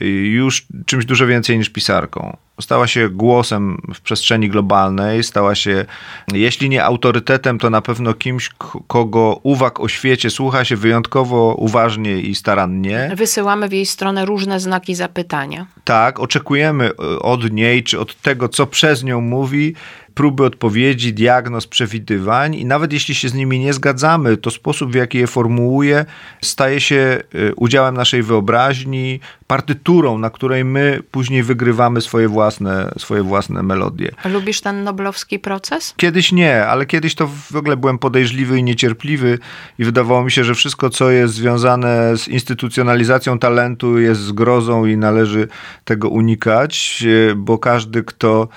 już 0.00 0.66
czymś 0.86 1.04
dużo 1.04 1.26
więcej 1.26 1.58
niż 1.58 1.70
pisarką. 1.70 2.36
Stała 2.60 2.86
się 2.86 3.08
głosem 3.08 3.78
w 3.94 4.00
przestrzeni 4.00 4.48
globalnej, 4.48 5.22
stała 5.22 5.54
się, 5.54 5.84
jeśli 6.32 6.68
nie 6.68 6.84
autorytetem, 6.84 7.58
to 7.58 7.70
na 7.70 7.82
pewno 7.82 8.14
kimś, 8.14 8.50
kogo 8.86 9.40
uwag 9.42 9.80
o 9.80 9.88
świecie 9.88 10.30
słucha 10.30 10.64
się 10.64 10.76
wyjątkowo 10.76 11.54
uważnie 11.58 12.20
i 12.20 12.34
starannie. 12.34 13.10
Wysyłamy 13.16 13.68
w 13.68 13.72
jej 13.72 13.86
stronę 13.86 14.24
różne 14.24 14.60
znaki 14.60 14.94
zapytania. 14.94 15.66
Tak, 15.84 16.20
oczekujemy 16.20 16.96
od 17.20 17.52
niej, 17.52 17.82
czy 17.82 18.00
od 18.00 18.20
tego, 18.20 18.48
co 18.48 18.66
przez 18.66 19.04
nią 19.04 19.20
mówi, 19.20 19.74
próby 20.14 20.44
odpowiedzi, 20.44 21.14
diagnoz, 21.14 21.66
przewidywań 21.66 22.54
i 22.54 22.64
nawet 22.64 22.92
jeśli 22.92 23.14
się 23.14 23.28
z 23.28 23.34
nimi 23.34 23.58
nie 23.58 23.72
zgadzamy, 23.72 24.36
to 24.36 24.50
sposób, 24.50 24.92
w 24.92 24.94
jaki 24.94 25.18
je 25.18 25.26
formułuje, 25.26 26.04
staje 26.40 26.80
się 26.80 27.22
y, 27.34 27.54
udziałem 27.56 27.94
naszej 27.94 28.22
wyobraźni, 28.22 29.20
partyturą, 29.46 30.18
na 30.18 30.30
której 30.30 30.64
my 30.64 31.02
później 31.10 31.42
wygrywamy 31.42 32.00
swoje 32.00 32.28
własne, 32.28 32.92
swoje 32.98 33.22
własne 33.22 33.62
melodie. 33.62 34.10
Lubisz 34.24 34.60
ten 34.60 34.84
noblowski 34.84 35.38
proces? 35.38 35.94
Kiedyś 35.96 36.32
nie, 36.32 36.66
ale 36.66 36.86
kiedyś 36.86 37.14
to 37.14 37.26
w 37.50 37.56
ogóle 37.56 37.76
byłem 37.76 37.98
podejrzliwy 37.98 38.58
i 38.58 38.62
niecierpliwy 38.62 39.38
i 39.78 39.84
wydawało 39.84 40.24
mi 40.24 40.30
się, 40.30 40.44
że 40.44 40.54
wszystko, 40.54 40.90
co 40.90 41.10
jest 41.10 41.34
związane 41.34 42.16
z 42.16 42.28
instytucjonalizacją 42.28 43.38
talentu 43.38 43.98
jest 43.98 44.20
zgrozą 44.20 44.86
i 44.86 44.96
należy 44.96 45.48
tego 45.84 46.08
unikać, 46.08 47.04
y, 47.06 47.34
bo 47.36 47.58
każdy, 47.58 48.02
kto 48.02 48.48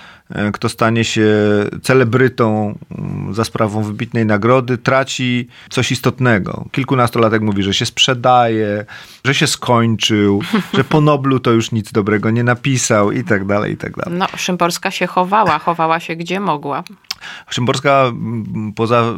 kto 0.54 0.70
stanie 0.70 1.04
się 1.04 1.30
celebrytą 1.82 2.78
mm, 2.98 3.34
za 3.34 3.44
sprawą 3.44 3.84
wybitnej 3.84 4.26
nagrody, 4.26 4.78
traci 4.78 5.48
coś 5.70 5.92
istotnego. 5.92 6.66
Kilkunastolatek 6.72 7.42
mówi, 7.42 7.64
że 7.64 7.74
się 7.74 7.86
sprzedaje, 7.86 8.86
że 9.26 9.36
się 9.36 9.48
skończył, 9.48 10.42
że 10.74 10.84
po 10.84 11.02
Noblu 11.02 11.40
to 11.40 11.52
już 11.52 11.72
nic 11.72 11.92
dobrego 11.92 12.30
nie 12.30 12.44
napisał 12.44 13.12
i 13.12 13.24
tak 13.24 13.46
dalej, 13.46 13.74
i 13.74 13.78
tak 13.78 13.96
dalej. 13.96 14.20
No, 14.20 14.28
Szymborska 14.38 14.92
się 14.92 15.08
chowała, 15.08 15.60
chowała 15.60 16.00
się 16.00 16.16
gdzie 16.16 16.40
mogła. 16.40 16.84
Szymborska 17.50 18.04
mm, 18.06 18.74
poza 18.74 19.14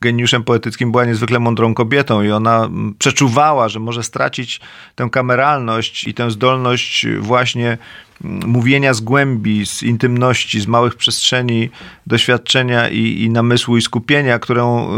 geniuszem 0.00 0.44
poetyckim 0.44 0.92
była 0.92 1.04
niezwykle 1.04 1.38
mądrą 1.38 1.74
kobietą 1.74 2.22
i 2.22 2.30
ona 2.30 2.64
mm, 2.64 2.94
przeczuwała, 2.98 3.68
że 3.68 3.80
może 3.80 4.02
stracić 4.02 4.60
tę 4.94 5.08
kameralność 5.12 6.06
i 6.08 6.14
tę 6.14 6.30
zdolność 6.30 7.06
właśnie 7.20 7.78
mówienia 8.24 8.94
z 8.94 9.00
głębi, 9.00 9.66
z 9.66 9.82
intymności, 9.82 10.60
z 10.60 10.66
małych 10.66 10.94
przestrzeni 10.94 11.70
doświadczenia 12.06 12.88
i, 12.88 13.22
i 13.22 13.30
namysłu 13.30 13.76
i 13.76 13.82
skupienia, 13.82 14.38
którą 14.38 14.90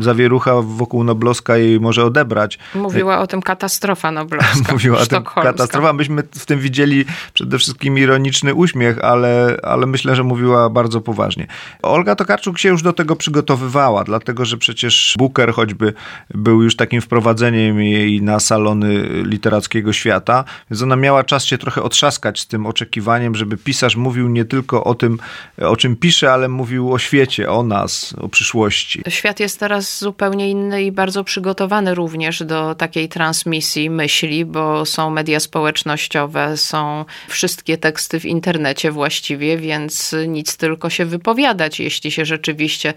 y, 0.00 0.04
zawierucha 0.04 0.54
wokół 0.62 1.04
Noblowska 1.04 1.56
jej 1.56 1.80
może 1.80 2.04
odebrać. 2.04 2.58
Mówiła 2.74 3.18
o 3.18 3.26
tym 3.26 3.42
katastrofa 3.42 4.10
noblowska. 4.20 4.72
Mówiła 4.72 4.98
o 4.98 5.06
tym 5.06 5.24
katastrofa. 5.24 5.92
Myśmy 5.92 6.22
w 6.22 6.46
tym 6.46 6.60
widzieli 6.60 7.04
przede 7.34 7.58
wszystkim 7.58 7.98
ironiczny 7.98 8.54
uśmiech, 8.54 9.04
ale, 9.04 9.56
ale 9.62 9.86
myślę, 9.86 10.16
że 10.16 10.22
mówiła 10.22 10.70
bardzo 10.70 11.00
poważnie. 11.00 11.46
Olga 11.82 12.14
Tokarczuk 12.16 12.58
się 12.58 12.68
już 12.68 12.82
do 12.82 12.92
tego 12.92 13.16
przygotowywała, 13.16 14.04
dlatego 14.04 14.44
że 14.44 14.56
przecież 14.56 15.14
Booker 15.18 15.52
choćby 15.52 15.92
był 16.34 16.62
już 16.62 16.76
takim 16.76 17.00
wprowadzeniem 17.00 17.80
jej 17.80 18.22
na 18.22 18.40
salony 18.40 19.08
literackiego 19.24 19.92
świata, 19.92 20.44
więc 20.70 20.82
ona 20.82 20.96
miała 20.96 21.24
czas 21.24 21.44
się 21.44 21.58
trochę 21.58 21.82
otrzaskać 21.82 22.40
z 22.40 22.46
tym 22.50 22.66
oczekiwaniem, 22.66 23.34
żeby 23.34 23.56
pisarz 23.56 23.96
mówił 23.96 24.28
nie 24.28 24.44
tylko 24.44 24.84
o 24.84 24.94
tym, 24.94 25.18
o 25.58 25.76
czym 25.76 25.96
pisze, 25.96 26.32
ale 26.32 26.48
mówił 26.48 26.92
o 26.92 26.98
świecie, 26.98 27.50
o 27.50 27.62
nas, 27.62 28.14
o 28.18 28.28
przyszłości. 28.28 29.02
Świat 29.08 29.40
jest 29.40 29.60
teraz 29.60 29.98
zupełnie 29.98 30.50
inny 30.50 30.82
i 30.82 30.92
bardzo 30.92 31.24
przygotowany 31.24 31.94
również 31.94 32.42
do 32.44 32.74
takiej 32.74 33.08
transmisji 33.08 33.90
myśli, 33.90 34.44
bo 34.44 34.86
są 34.86 35.10
media 35.10 35.40
społecznościowe, 35.40 36.56
są 36.56 37.04
wszystkie 37.28 37.78
teksty 37.78 38.20
w 38.20 38.24
internecie 38.24 38.90
właściwie, 38.90 39.58
więc 39.58 40.14
nic 40.28 40.56
tylko 40.56 40.90
się 40.90 41.04
wypowiadać, 41.04 41.80
jeśli 41.80 42.10
się 42.10 42.24
rzeczywiście 42.24 42.94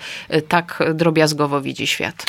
tak 0.48 0.84
drobiazgowo 0.94 1.62
widzi 1.62 1.88
świat. 1.88 2.26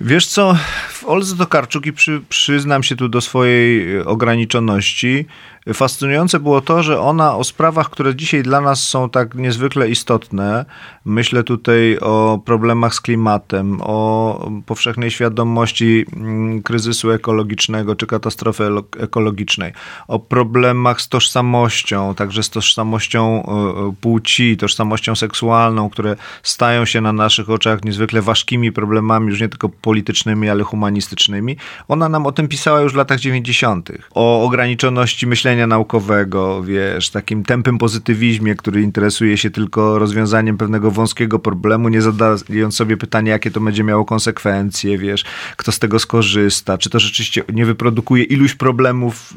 Wiesz 0.00 0.26
co, 0.26 0.56
w 0.88 1.04
Olze 1.04 1.36
Tokarczuk 1.36 1.86
i 1.86 1.92
przy, 1.92 2.20
przyznam 2.28 2.82
się 2.82 2.96
tu 2.96 3.08
do 3.08 3.20
swojej 3.20 3.98
ograniczoności, 4.00 5.26
Fascynujące 5.72 6.40
było 6.40 6.60
to, 6.60 6.82
że 6.82 7.00
ona 7.00 7.36
o 7.36 7.44
sprawach, 7.44 7.90
które 7.90 8.14
dzisiaj 8.14 8.42
dla 8.42 8.60
nas 8.60 8.82
są 8.88 9.10
tak 9.10 9.34
niezwykle 9.34 9.88
istotne, 9.88 10.64
myślę 11.04 11.44
tutaj 11.44 11.98
o 11.98 12.40
problemach 12.44 12.94
z 12.94 13.00
klimatem, 13.00 13.78
o 13.80 14.50
powszechnej 14.66 15.10
świadomości 15.10 16.06
mm, 16.16 16.62
kryzysu 16.62 17.10
ekologicznego 17.10 17.96
czy 17.96 18.06
katastrofy 18.06 18.68
ekologicznej, 18.98 19.72
o 20.08 20.18
problemach 20.18 21.00
z 21.00 21.08
tożsamością, 21.08 22.14
także 22.14 22.42
z 22.42 22.50
tożsamością 22.50 23.42
e, 23.42 23.50
e, 23.88 23.94
płci, 24.00 24.56
tożsamością 24.56 25.14
seksualną, 25.14 25.90
które 25.90 26.16
stają 26.42 26.84
się 26.84 27.00
na 27.00 27.12
naszych 27.12 27.50
oczach 27.50 27.84
niezwykle 27.84 28.22
ważkimi 28.22 28.72
problemami, 28.72 29.28
już 29.28 29.40
nie 29.40 29.48
tylko 29.48 29.68
politycznymi, 29.68 30.48
ale 30.48 30.64
humanistycznymi. 30.64 31.56
Ona 31.88 32.08
nam 32.08 32.26
o 32.26 32.32
tym 32.32 32.48
pisała 32.48 32.80
już 32.80 32.92
w 32.92 32.96
latach 32.96 33.20
90. 33.20 33.92
O 34.14 34.44
ograniczoności 34.44 35.26
myślenia 35.26 35.53
myślenia 35.54 35.66
naukowego, 35.66 36.62
wiesz, 36.62 37.10
takim 37.10 37.44
tępym 37.44 37.78
pozytywizmie, 37.78 38.54
który 38.54 38.82
interesuje 38.82 39.38
się 39.38 39.50
tylko 39.50 39.98
rozwiązaniem 39.98 40.56
pewnego 40.56 40.90
wąskiego 40.90 41.38
problemu, 41.38 41.88
nie 41.88 42.02
zadając 42.02 42.76
sobie 42.76 42.96
pytania, 42.96 43.32
jakie 43.32 43.50
to 43.50 43.60
będzie 43.60 43.84
miało 43.84 44.04
konsekwencje, 44.04 44.98
wiesz, 44.98 45.24
kto 45.56 45.72
z 45.72 45.78
tego 45.78 45.98
skorzysta, 45.98 46.78
czy 46.78 46.90
to 46.90 46.98
rzeczywiście 46.98 47.42
nie 47.52 47.66
wyprodukuje 47.66 48.24
iluś 48.24 48.54
problemów 48.54 49.34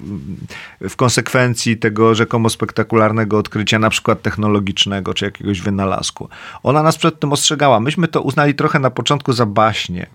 w 0.90 0.96
konsekwencji 0.96 1.78
tego 1.78 2.16
rzekomo 2.16 2.50
spektakularnego 2.50 3.38
odkrycia, 3.38 3.80
na 3.80 3.90
przykład 3.90 4.22
technologicznego, 4.22 5.14
czy 5.14 5.26
jakiegoś 5.26 5.62
wynalazku. 5.62 6.30
Ona 6.64 6.84
nas 6.84 6.98
przed 6.98 7.20
tym 7.20 7.34
ostrzegała. 7.34 7.80
Myśmy 7.80 8.08
to 8.08 8.22
uznali 8.22 8.56
trochę 8.56 8.80
na 8.80 8.90
początku 8.90 9.34
za 9.34 9.46
baśnie 9.46 10.08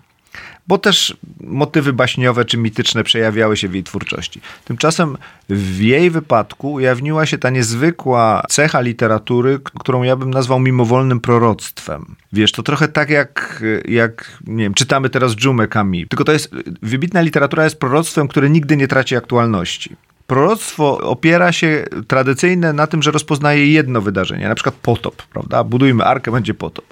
bo 0.67 0.77
też 0.77 1.17
motywy 1.41 1.93
baśniowe 1.93 2.45
czy 2.45 2.57
mityczne 2.57 3.03
przejawiały 3.03 3.57
się 3.57 3.67
w 3.67 3.73
jej 3.73 3.83
twórczości. 3.83 4.41
Tymczasem 4.65 5.17
w 5.49 5.81
jej 5.81 6.09
wypadku 6.09 6.73
ujawniła 6.73 7.25
się 7.25 7.37
ta 7.37 7.49
niezwykła 7.49 8.43
cecha 8.49 8.81
literatury, 8.81 9.59
którą 9.79 10.03
ja 10.03 10.15
bym 10.15 10.29
nazwał 10.29 10.59
mimowolnym 10.59 11.19
proroctwem. 11.19 12.15
Wiesz, 12.33 12.51
to 12.51 12.63
trochę 12.63 12.87
tak 12.87 13.09
jak, 13.09 13.63
jak 13.85 14.37
nie 14.47 14.63
wiem, 14.63 14.73
czytamy 14.73 15.09
teraz 15.09 15.35
Dżumę 15.35 15.67
Kami. 15.67 16.07
Tylko 16.07 16.23
to 16.23 16.31
jest, 16.31 16.55
wybitna 16.81 17.21
literatura 17.21 17.63
jest 17.63 17.79
proroctwem, 17.79 18.27
które 18.27 18.49
nigdy 18.49 18.77
nie 18.77 18.87
traci 18.87 19.15
aktualności 19.15 19.95
proroctwo 20.27 20.97
opiera 20.97 21.51
się 21.51 21.85
tradycyjne 22.07 22.73
na 22.73 22.87
tym, 22.87 23.03
że 23.03 23.11
rozpoznaje 23.11 23.71
jedno 23.71 24.01
wydarzenie, 24.01 24.47
na 24.47 24.55
przykład 24.55 24.75
potop, 24.75 25.23
prawda? 25.23 25.63
Budujmy 25.63 26.03
arkę, 26.03 26.31
będzie 26.31 26.53
potop. 26.53 26.85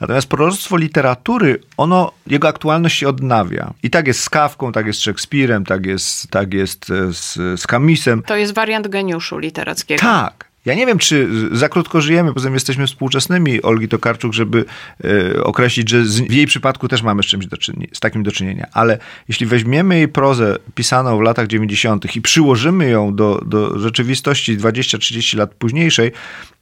Natomiast 0.00 0.26
proroctwo 0.26 0.76
literatury, 0.76 1.60
ono, 1.76 2.12
jego 2.26 2.48
aktualność 2.48 2.98
się 2.98 3.08
odnawia. 3.08 3.72
I 3.82 3.90
tak 3.90 4.06
jest 4.06 4.20
z 4.20 4.30
Kawką, 4.30 4.72
tak 4.72 4.86
jest 4.86 4.98
z 4.98 5.02
Szekspirem, 5.02 5.64
tak 5.64 5.86
jest, 5.86 6.30
tak 6.30 6.54
jest 6.54 6.86
z, 7.10 7.60
z 7.60 7.66
Kamisem. 7.66 8.22
To 8.22 8.36
jest 8.36 8.54
wariant 8.54 8.88
geniuszu 8.88 9.38
literackiego. 9.38 10.00
Tak. 10.00 10.53
Ja 10.64 10.74
nie 10.74 10.86
wiem, 10.86 10.98
czy 10.98 11.28
za 11.52 11.68
krótko 11.68 12.00
żyjemy, 12.00 12.34
poza 12.34 12.46
tym 12.46 12.54
jesteśmy 12.54 12.86
współczesnymi 12.86 13.62
Olgi 13.62 13.88
Tokarczuk, 13.88 14.32
żeby 14.32 14.64
e, 15.04 15.42
określić, 15.44 15.90
że 15.90 16.04
z, 16.04 16.20
w 16.20 16.32
jej 16.32 16.46
przypadku 16.46 16.88
też 16.88 17.02
mamy 17.02 17.22
z 17.22 17.26
czymś 17.26 17.46
do 17.46 17.56
z 17.92 18.00
takim 18.00 18.22
do 18.22 18.32
czynienia. 18.32 18.66
Ale 18.72 18.98
jeśli 19.28 19.46
weźmiemy 19.46 19.96
jej 19.96 20.08
prozę 20.08 20.58
pisaną 20.74 21.18
w 21.18 21.20
latach 21.20 21.46
90. 21.46 22.16
i 22.16 22.22
przyłożymy 22.22 22.90
ją 22.90 23.14
do, 23.14 23.42
do 23.46 23.78
rzeczywistości 23.78 24.58
20-30 24.58 25.38
lat 25.38 25.54
późniejszej, 25.54 26.12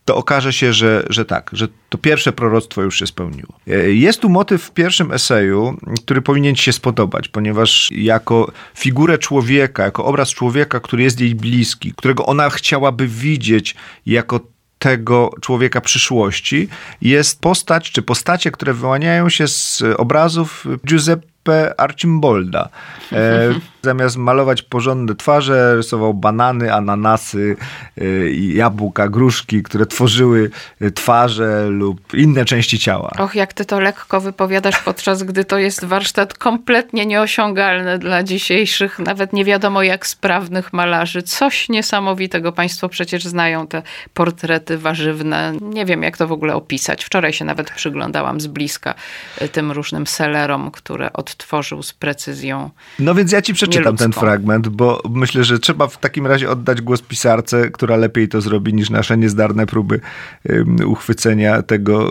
to 0.04 0.16
okaże 0.16 0.52
się, 0.52 0.72
że, 0.72 1.06
że 1.10 1.24
tak, 1.24 1.50
że 1.52 1.68
to 1.88 1.98
pierwsze 1.98 2.32
proroctwo 2.32 2.82
już 2.82 2.98
się 2.98 3.06
spełniło. 3.06 3.58
E, 3.68 3.92
jest 3.92 4.20
tu 4.20 4.28
motyw 4.28 4.62
w 4.62 4.70
pierwszym 4.70 5.12
eseju, 5.12 5.76
który 6.04 6.22
powinien 6.22 6.54
ci 6.54 6.62
się 6.62 6.72
spodobać, 6.72 7.28
ponieważ 7.28 7.88
jako 7.90 8.52
figurę 8.74 9.18
człowieka, 9.18 9.84
jako 9.84 10.04
obraz 10.04 10.30
człowieka, 10.30 10.80
który 10.80 11.02
jest 11.02 11.20
jej 11.20 11.34
bliski, 11.34 11.92
którego 11.96 12.26
ona 12.26 12.50
chciałaby 12.50 13.08
widzieć 13.08 13.74
jako 14.06 14.40
tego 14.78 15.30
człowieka 15.40 15.80
przyszłości, 15.80 16.68
jest 17.02 17.40
postać, 17.40 17.90
czy 17.90 18.02
postacie, 18.02 18.50
które 18.50 18.74
wyłaniają 18.74 19.28
się 19.28 19.48
z 19.48 19.82
obrazów 19.96 20.64
Giuseppe 20.86 21.31
Archimbolda. 21.76 22.68
E, 23.12 23.54
zamiast 23.82 24.16
malować 24.16 24.62
porządne 24.62 25.14
twarze, 25.14 25.76
rysował 25.76 26.14
banany, 26.14 26.74
ananasy, 26.74 27.56
y, 27.98 28.32
jabłka, 28.36 29.08
gruszki, 29.08 29.62
które 29.62 29.86
tworzyły 29.86 30.50
twarze 30.94 31.66
lub 31.68 32.14
inne 32.14 32.44
części 32.44 32.78
ciała. 32.78 33.10
Och, 33.18 33.34
jak 33.34 33.52
ty 33.52 33.64
to 33.64 33.80
lekko 33.80 34.20
wypowiadasz, 34.20 34.78
podczas 34.78 35.22
gdy 35.22 35.44
to 35.44 35.58
jest 35.58 35.84
warsztat 35.84 36.34
kompletnie 36.34 37.06
nieosiągalny 37.06 37.98
dla 37.98 38.22
dzisiejszych, 38.22 38.98
nawet 38.98 39.32
nie 39.32 39.44
wiadomo 39.44 39.82
jak 39.82 40.06
sprawnych 40.06 40.72
malarzy. 40.72 41.22
Coś 41.22 41.68
niesamowitego. 41.68 42.52
Państwo 42.52 42.88
przecież 42.88 43.24
znają 43.24 43.66
te 43.66 43.82
portrety 44.14 44.78
warzywne. 44.78 45.52
Nie 45.60 45.84
wiem, 45.84 46.02
jak 46.02 46.16
to 46.16 46.26
w 46.26 46.32
ogóle 46.32 46.54
opisać. 46.54 47.04
Wczoraj 47.04 47.32
się 47.32 47.44
nawet 47.44 47.70
przyglądałam 47.70 48.40
z 48.40 48.46
bliska 48.46 48.94
y, 49.42 49.48
tym 49.48 49.72
różnym 49.72 50.06
selerom, 50.06 50.70
które 50.70 51.12
odtworzył 51.32 51.82
z 51.82 51.92
precyzją. 51.92 52.70
No 52.98 53.14
więc 53.14 53.32
ja 53.32 53.42
ci 53.42 53.54
przeczytam 53.54 53.82
przeczytam 53.82 54.12
ten 54.12 54.20
fragment, 54.20 54.68
bo 54.68 55.02
myślę, 55.10 55.44
że 55.44 55.58
trzeba 55.58 55.86
w 55.86 55.98
takim 55.98 56.26
razie 56.26 56.50
oddać 56.50 56.80
głos 56.80 57.02
pisarce, 57.02 57.70
która 57.70 57.96
lepiej 57.96 58.28
to 58.28 58.40
zrobi 58.40 58.74
niż 58.74 58.90
nasze 58.90 59.18
niezdarne 59.18 59.66
próby 59.66 60.00
um, 60.48 60.76
uchwycenia 60.86 61.62
tego 61.62 62.10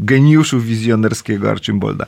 geniuszu 0.00 0.60
wizjonerskiego 0.60 1.50
Archimbolda. 1.50 2.04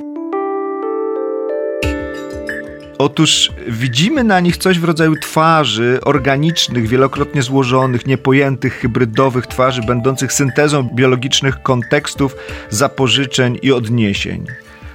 Otóż 2.98 3.50
widzimy 3.68 4.24
na 4.24 4.40
nich 4.40 4.56
coś 4.56 4.78
w 4.78 4.84
rodzaju 4.84 5.16
twarzy 5.16 5.98
organicznych, 6.02 6.88
wielokrotnie 6.88 7.42
złożonych, 7.42 8.06
niepojętych, 8.06 8.74
hybrydowych 8.74 9.46
twarzy, 9.46 9.82
będących 9.82 10.32
syntezą 10.32 10.82
biologicznych 10.94 11.62
kontekstów, 11.62 12.36
zapożyczeń 12.70 13.58
i 13.62 13.72
odniesień. 13.72 14.46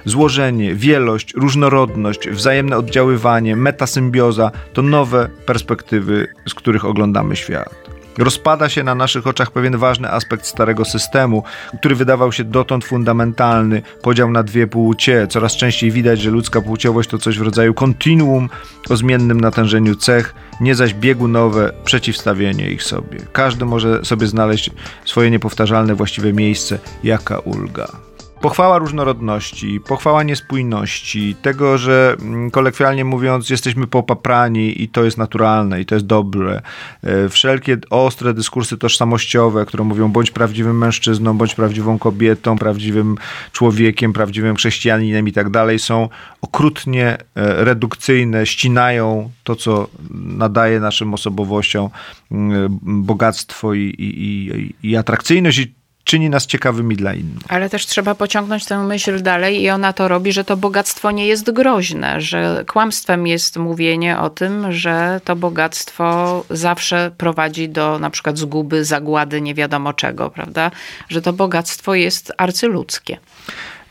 Złożenie, 0.04 0.74
wielość, 0.74 1.34
różnorodność, 1.34 2.28
wzajemne 2.28 2.76
oddziaływanie, 2.76 3.56
metasymbioza 3.56 4.50
to 4.72 4.82
nowe 4.82 5.28
perspektywy, 5.46 6.28
z 6.48 6.54
których 6.54 6.84
oglądamy 6.84 7.36
świat. 7.36 7.90
Rozpada 8.18 8.68
się 8.68 8.82
na 8.82 8.94
naszych 8.94 9.26
oczach 9.26 9.50
pewien 9.50 9.76
ważny 9.76 10.10
aspekt 10.10 10.46
starego 10.46 10.84
systemu, 10.84 11.42
który 11.78 11.94
wydawał 11.94 12.32
się 12.32 12.44
dotąd 12.44 12.84
fundamentalny, 12.84 13.82
podział 14.02 14.30
na 14.30 14.42
dwie 14.42 14.66
płcie. 14.66 15.26
Coraz 15.26 15.56
częściej 15.56 15.90
widać, 15.90 16.20
że 16.20 16.30
ludzka 16.30 16.60
płciowość 16.60 17.10
to 17.10 17.18
coś 17.18 17.38
w 17.38 17.42
rodzaju 17.42 17.74
kontinuum 17.74 18.48
o 18.90 18.96
zmiennym 18.96 19.40
natężeniu 19.40 19.94
cech, 19.94 20.34
nie 20.60 20.74
zaś 20.74 20.94
biegunowe 20.94 21.72
przeciwstawienie 21.84 22.70
ich 22.70 22.82
sobie. 22.82 23.18
Każdy 23.32 23.64
może 23.64 24.04
sobie 24.04 24.26
znaleźć 24.26 24.70
swoje 25.04 25.30
niepowtarzalne 25.30 25.94
właściwe 25.94 26.32
miejsce. 26.32 26.78
Jaka 27.04 27.38
ulga. 27.38 28.09
Pochwała 28.40 28.78
różnorodności, 28.78 29.80
pochwała 29.80 30.22
niespójności, 30.22 31.34
tego, 31.42 31.78
że 31.78 32.16
mm, 32.20 32.50
kolekwialnie 32.50 33.04
mówiąc, 33.04 33.50
jesteśmy 33.50 33.86
popaprani 33.86 34.82
i 34.82 34.88
to 34.88 35.04
jest 35.04 35.18
naturalne 35.18 35.80
i 35.80 35.86
to 35.86 35.94
jest 35.94 36.06
dobre. 36.06 36.62
E, 37.02 37.28
wszelkie 37.28 37.78
ostre 37.90 38.34
dyskursy 38.34 38.78
tożsamościowe, 38.78 39.66
które 39.66 39.84
mówią 39.84 40.08
bądź 40.08 40.30
prawdziwym 40.30 40.78
mężczyzną, 40.78 41.38
bądź 41.38 41.54
prawdziwą 41.54 41.98
kobietą, 41.98 42.58
prawdziwym 42.58 43.14
człowiekiem, 43.52 44.12
prawdziwym 44.12 44.56
chrześcijaninem 44.56 45.28
i 45.28 45.32
tak 45.32 45.50
dalej, 45.50 45.78
są 45.78 46.08
okrutnie 46.42 47.18
e, 47.34 47.64
redukcyjne, 47.64 48.46
ścinają 48.46 49.30
to, 49.44 49.56
co 49.56 49.88
nadaje 50.10 50.80
naszym 50.80 51.14
osobowościom 51.14 51.88
mm, 52.30 52.78
bogactwo 52.82 53.74
i, 53.74 53.80
i, 53.80 54.08
i, 54.20 54.90
i 54.90 54.96
atrakcyjność 54.96 55.58
i 55.58 55.79
czyni 56.10 56.30
nas 56.30 56.46
ciekawymi 56.46 56.96
dla 56.96 57.14
innych. 57.14 57.42
Ale 57.48 57.70
też 57.70 57.86
trzeba 57.86 58.14
pociągnąć 58.14 58.64
tę 58.64 58.78
myśl 58.78 59.22
dalej 59.22 59.62
i 59.62 59.70
ona 59.70 59.92
to 59.92 60.08
robi, 60.08 60.32
że 60.32 60.44
to 60.44 60.56
bogactwo 60.56 61.10
nie 61.10 61.26
jest 61.26 61.50
groźne, 61.50 62.20
że 62.20 62.64
kłamstwem 62.66 63.26
jest 63.26 63.56
mówienie 63.56 64.18
o 64.18 64.30
tym, 64.30 64.72
że 64.72 65.20
to 65.24 65.36
bogactwo 65.36 66.44
zawsze 66.50 67.10
prowadzi 67.18 67.68
do 67.68 67.98
na 67.98 68.10
przykład 68.10 68.38
zguby, 68.38 68.84
zagłady, 68.84 69.40
nie 69.40 69.54
wiadomo 69.54 69.92
czego, 69.92 70.30
prawda? 70.30 70.70
Że 71.08 71.22
to 71.22 71.32
bogactwo 71.32 71.94
jest 71.94 72.32
arcyludzkie. 72.38 73.18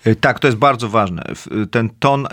E, 0.05 0.15
tak, 0.15 0.39
to 0.39 0.47
jest 0.47 0.57
bardzo 0.57 0.89
ważne. 0.89 1.23
Ten 1.71 1.89
ton 1.99 2.25
y, 2.25 2.29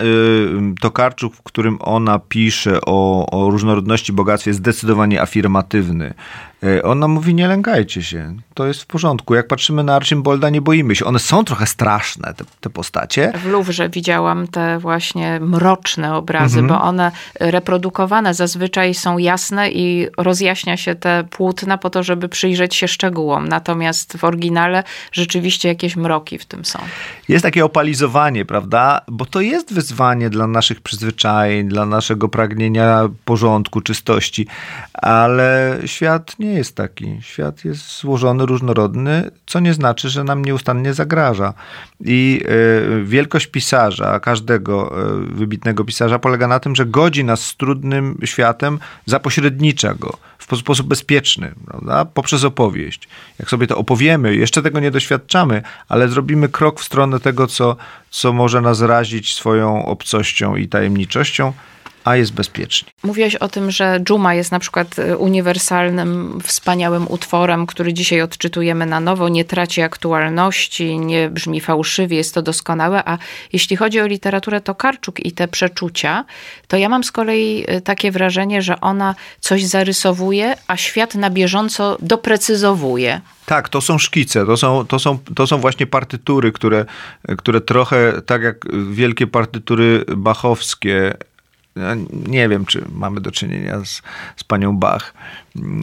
Tokarczuk, 0.81 1.35
w 1.35 1.43
którym 1.43 1.79
ona 1.81 2.19
pisze 2.19 2.79
o, 2.87 3.27
o 3.31 3.51
różnorodności, 3.51 4.13
bogactwie, 4.13 4.51
jest 4.51 4.61
zdecydowanie 4.61 5.23
afirmatywny. 5.23 6.15
E, 6.63 6.83
ona 6.83 7.09
mówi, 7.09 7.35
nie 7.35 7.49
lękajcie 7.49 8.03
się, 8.03 8.37
to 8.55 8.67
jest 8.67 8.83
w 8.83 8.87
porządku. 8.87 9.35
Jak 9.35 9.49
patrzymy 9.49 9.85
na 9.85 9.97
Archimbolda, 9.97 10.51
nie 10.51 10.61
boimy 10.61 10.97
się. 10.97 11.05
One 11.05 11.19
są 11.19 11.45
trochę 11.45 11.67
straszne, 11.67 12.35
te, 12.35 12.45
te 12.61 12.71
postacie. 12.71 13.33
W 13.45 13.47
Louvre 13.47 13.89
widziałam 13.89 14.49
te 14.49 14.79
właśnie 14.79 15.41
mroczne 15.41 16.15
obrazy, 16.15 16.61
mhm. 16.61 16.81
bo 16.81 16.85
one 16.85 17.13
reprodukowane 17.41 18.35
zazwyczaj 18.35 18.95
są 18.95 19.19
jasne 19.19 19.71
i 19.71 20.09
rozjaśnia 20.19 20.77
się 20.77 20.95
te 20.95 21.25
płótna 21.31 21.79
po 21.79 21.91
to, 21.91 22.03
żeby 22.03 22.29
przyjrzeć 22.29 22.75
się 22.75 22.89
szczegółom. 22.89 23.49
Natomiast 23.49 24.17
w 24.17 24.25
oryginale 24.25 24.83
rzeczywiście 25.13 25.69
jakieś 25.69 25.97
mroki 25.97 26.39
w 26.39 26.45
tym 26.45 26.65
są. 26.65 26.79
Jest 27.29 27.43
takie 27.43 27.65
opalizowanie, 27.65 28.45
prawda? 28.45 29.01
Bo 29.09 29.27
to 29.27 29.41
jest 29.41 29.75
wyzwanie 29.75 30.31
dla 30.31 30.47
naszych 30.47 30.81
przyzwyczajeń, 30.81 31.69
dla 31.69 31.87
naszego 31.87 32.29
pragnienia 32.29 33.09
porządku, 33.25 33.81
czystości, 33.81 34.47
ale 34.93 35.79
świat 35.87 36.39
nie 36.39 36.46
jest 36.55 36.77
taki. 36.77 37.19
Świat 37.21 37.65
jest 37.65 38.01
złożony, 38.01 38.47
różnorodny, 38.47 39.31
co 39.47 39.61
nie 39.61 39.75
znaczy, 39.75 40.09
że 40.09 40.25
nam 40.25 40.45
nieustannie 40.45 40.95
zagraża. 40.95 41.55
I 42.01 42.43
y, 43.01 43.05
wielkość 43.05 43.47
pisarza, 43.47 44.21
każdego 44.21 44.93
y, 45.09 45.35
wybitnego 45.35 45.85
pisarza, 45.85 46.19
polega 46.19 46.49
na 46.49 46.61
tym, 46.61 46.77
że 46.77 46.87
godzi 46.87 47.25
nas 47.25 47.41
z 47.45 47.57
trudnym 47.57 48.19
światem, 48.25 48.79
zapośrednicza 49.07 49.95
go 49.95 50.19
w 50.39 50.57
sposób 50.57 50.87
bezpieczny, 50.87 51.55
prawda? 51.67 52.05
poprzez 52.05 52.45
opowieść. 52.45 53.09
Jak 53.39 53.51
sobie 53.51 53.67
to 53.67 53.77
opowiemy, 53.77 54.37
jeszcze 54.37 54.63
tego 54.63 54.81
nie 54.81 54.91
doświadczamy, 54.91 55.63
ale 55.89 56.09
zrobimy 56.09 56.49
krok 56.49 56.81
w 56.81 56.85
stronę 56.85 57.21
tego, 57.21 57.47
co, 57.47 57.77
co 58.11 58.33
może 58.33 58.61
nas 58.61 58.81
razić 58.81 59.35
swoją 59.35 59.87
obcością 59.87 60.57
i 60.57 60.69
tajemniczością, 60.69 61.53
a 62.07 62.17
jest 62.17 62.33
bezpiecznie. 62.33 62.89
Mówiłeś 63.03 63.35
o 63.37 63.49
tym, 63.49 63.71
że 63.71 64.01
Dżuma 64.01 64.35
jest 64.35 64.53
na 64.53 64.59
przykład 64.59 64.99
y, 64.99 65.17
uniwersalnym, 65.17 66.39
wspaniałym 66.45 67.07
utworem, 67.09 67.67
który 67.67 67.93
dzisiaj 67.93 68.23
odczytujemy 68.23 68.87
na 68.87 69.01
nowo, 69.01 69.29
nie 69.29 69.45
traci 69.45 69.83
aktualności, 69.83 70.99
nie 70.99 71.31
brzmi 71.31 71.61
fałszywie, 71.61 72.17
jest 72.17 72.35
to 72.35 72.43
doskonałe, 72.43 73.09
a 73.09 73.19
jeśli 73.53 73.77
chodzi 73.77 74.01
o 74.01 74.07
literaturę 74.07 74.61
Tokarczuk 74.61 75.27
i 75.27 75.33
te 75.33 75.49
przeczucia, 75.49 76.25
to 76.69 76.77
ja 76.77 76.89
mam 76.89 77.05
z 77.05 77.13
kolei 77.13 77.65
y, 77.71 77.81
takie 77.81 78.11
wrażenie, 78.11 78.63
że 78.63 78.81
ona 78.81 79.15
coś 79.41 79.65
zarysowuje, 79.65 80.55
a 80.67 80.77
świat 80.77 81.15
na 81.15 81.31
bieżąco 81.31 81.97
doprecyzowuje. 82.01 83.21
Tak, 83.47 83.69
to 83.69 83.81
są 83.81 83.99
szkice, 83.99 84.47
to 84.47 84.57
są, 84.57 84.87
to 84.87 84.99
są, 84.99 85.19
to 85.35 85.47
są 85.47 85.59
właśnie 85.59 85.87
partytury, 85.87 86.53
które, 86.53 86.85
które 87.39 87.61
trochę 87.61 88.23
tak 88.27 88.43
jak 88.43 88.65
wielkie 88.91 89.27
partytury 89.27 90.05
bachowskie 90.17 91.15
nie 92.27 92.49
wiem, 92.49 92.67
czy 92.67 92.85
mamy 92.95 93.21
do 93.21 93.31
czynienia 93.31 93.85
z, 93.85 94.03
z 94.37 94.45
panią 94.45 94.77
Bach. 94.77 95.15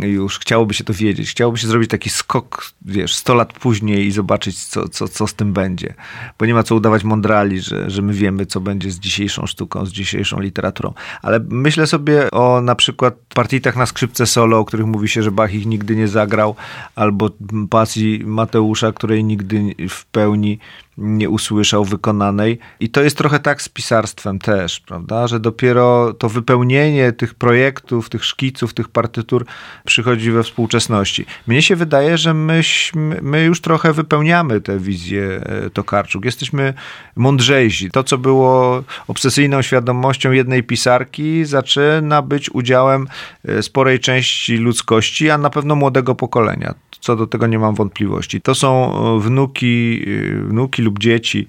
Już 0.02 0.40
chciałoby 0.40 0.74
się 0.74 0.84
to 0.84 0.94
wiedzieć. 0.94 1.32
Chciałoby 1.32 1.58
się 1.58 1.68
zrobić 1.68 1.90
taki 1.90 2.10
skok, 2.10 2.66
wiesz, 2.82 3.16
100 3.16 3.34
lat 3.34 3.54
później 3.54 4.08
i 4.08 4.12
zobaczyć, 4.12 4.64
co, 4.64 4.90
co, 4.90 5.08
co 5.08 5.28
z 5.28 5.34
tym 5.34 5.54
będzie. 5.54 5.94
Bo 6.40 6.46
nie 6.46 6.54
ma 6.54 6.64
co 6.64 6.76
udawać 6.76 7.04
mądrali, 7.04 7.62
że, 7.62 7.90
że 7.90 8.02
my 8.02 8.14
wiemy, 8.14 8.46
co 8.46 8.62
będzie 8.62 8.92
z 8.92 9.00
dzisiejszą 9.00 9.46
sztuką, 9.46 9.86
z 9.86 9.92
dzisiejszą 9.92 10.40
literaturą. 10.40 10.94
Ale 11.22 11.40
myślę 11.50 11.88
sobie 11.88 12.32
o 12.32 12.62
na 12.62 12.76
przykład 12.76 13.16
partitach 13.34 13.76
na 13.76 13.86
skrzypce 13.86 14.26
solo, 14.26 14.60
o 14.60 14.66
których 14.66 14.86
mówi 14.86 15.10
się, 15.10 15.24
że 15.24 15.32
Bach 15.32 15.54
ich 15.54 15.66
nigdy 15.66 15.96
nie 15.96 16.08
zagrał, 16.08 16.56
albo 16.96 17.30
pasji 17.70 18.22
Mateusza, 18.26 18.92
której 18.92 19.24
nigdy 19.24 19.76
w 19.90 20.06
pełni 20.06 20.60
nie 20.98 21.30
usłyszał 21.30 21.86
wykonanej. 21.86 22.60
I 22.80 22.90
to 22.90 23.02
jest 23.02 23.18
trochę 23.18 23.40
tak 23.40 23.62
z 23.62 23.70
pisarstwem 23.70 24.40
też, 24.40 24.80
prawda, 24.80 25.28
że 25.28 25.40
dopiero 25.40 25.83
dopiero 25.84 26.14
to 26.14 26.30
wypełnienie 26.30 27.12
tych 27.12 27.34
projektów, 27.34 28.10
tych 28.10 28.26
szkiców, 28.26 28.74
tych 28.74 28.90
partytur 28.90 29.46
przychodzi 29.86 30.32
we 30.32 30.44
współczesności. 30.44 31.26
Mnie 31.48 31.62
się 31.62 31.76
wydaje, 31.76 32.18
że 32.18 32.34
myśmy, 32.34 33.20
my 33.22 33.44
już 33.44 33.62
trochę 33.62 33.94
wypełniamy 33.94 34.62
tę 34.62 34.80
wizję 34.80 35.24
e, 35.24 35.70
Tokarczuk. 35.70 36.26
Jesteśmy 36.26 36.74
mądrzejsi. 37.16 37.92
To, 37.92 38.04
co 38.04 38.18
było 38.18 38.84
obsesyjną 39.08 39.62
świadomością 39.62 40.32
jednej 40.32 40.64
pisarki, 40.64 41.46
zaczyna 41.46 42.22
być 42.22 42.50
udziałem 42.50 43.08
e, 43.46 43.64
sporej 43.64 44.00
części 44.00 44.58
ludzkości, 44.58 45.30
a 45.30 45.38
na 45.38 45.50
pewno 45.50 45.76
młodego 45.76 46.16
pokolenia. 46.16 46.74
Co 47.00 47.16
do 47.16 47.28
tego 47.28 47.48
nie 47.48 47.60
mam 47.60 47.76
wątpliwości. 47.76 48.42
To 48.42 48.56
są 48.56 48.94
e, 49.18 49.20
wnuki, 49.20 50.06
wnuki 50.48 50.82
lub 50.82 51.00
dzieci 51.00 51.48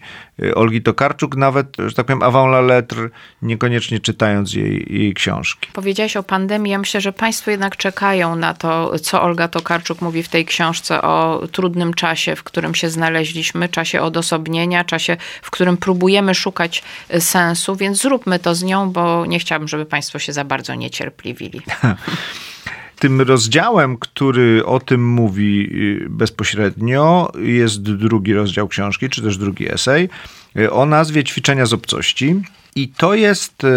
Olgi 0.55 0.83
Tokarczuk, 0.83 1.37
nawet, 1.37 1.77
że 1.87 1.95
tak 1.95 2.07
powiem, 2.07 2.23
avant 2.23 2.49
la 2.49 2.61
lettre, 2.61 3.09
niekoniecznie 3.43 4.01
czytając 4.01 4.55
jej, 4.55 4.87
jej 4.91 5.15
książki. 5.15 5.69
Powiedziałeś 5.73 6.17
o 6.17 6.23
pandemii. 6.23 6.73
Ja 6.73 6.79
myślę, 6.79 7.01
że 7.01 7.13
Państwo 7.13 7.51
jednak 7.51 7.77
czekają 7.77 8.37
na 8.37 8.55
to, 8.55 8.99
co 8.99 9.23
Olga 9.23 9.49
Tokarczuk 9.49 10.01
mówi 10.01 10.23
w 10.23 10.29
tej 10.29 10.45
książce 10.45 11.03
o 11.03 11.43
trudnym 11.53 11.95
czasie, 11.95 12.37
w 12.37 12.43
którym 12.43 12.75
się 12.75 12.91
znaleźliśmy, 12.91 13.69
czasie 13.69 14.03
odosobnienia, 14.03 14.85
czasie, 14.85 15.17
w 15.43 15.51
którym 15.51 15.77
próbujemy 15.77 16.35
szukać 16.35 16.83
sensu, 17.19 17.77
więc 17.77 18.03
zróbmy 18.03 18.39
to 18.39 18.55
z 18.55 18.63
nią, 18.63 18.91
bo 18.91 19.27
nie 19.27 19.39
chciałabym, 19.39 19.69
żeby 19.69 19.87
Państwo 19.87 20.19
się 20.19 20.33
za 20.33 20.45
bardzo 20.45 20.75
niecierpliwili. 20.75 21.61
Tym 22.99 23.21
rozdziałem, 23.21 23.97
który 23.97 24.67
o 24.67 24.81
tym 24.81 25.09
mówi 25.09 25.71
y, 26.05 26.07
bezpośrednio, 26.11 27.33
jest 27.39 27.83
drugi 27.83 28.35
rozdział 28.35 28.69
książki, 28.69 29.09
czy 29.09 29.23
też 29.23 29.39
drugi 29.39 29.73
esej 29.73 30.09
y, 30.57 30.73
o 30.73 30.87
nazwie 30.87 31.25
Ćwiczenia 31.25 31.67
z 31.67 31.73
obcości. 31.73 32.43
I 32.77 32.89
to 32.89 33.15
jest 33.15 33.65
y, 33.65 33.71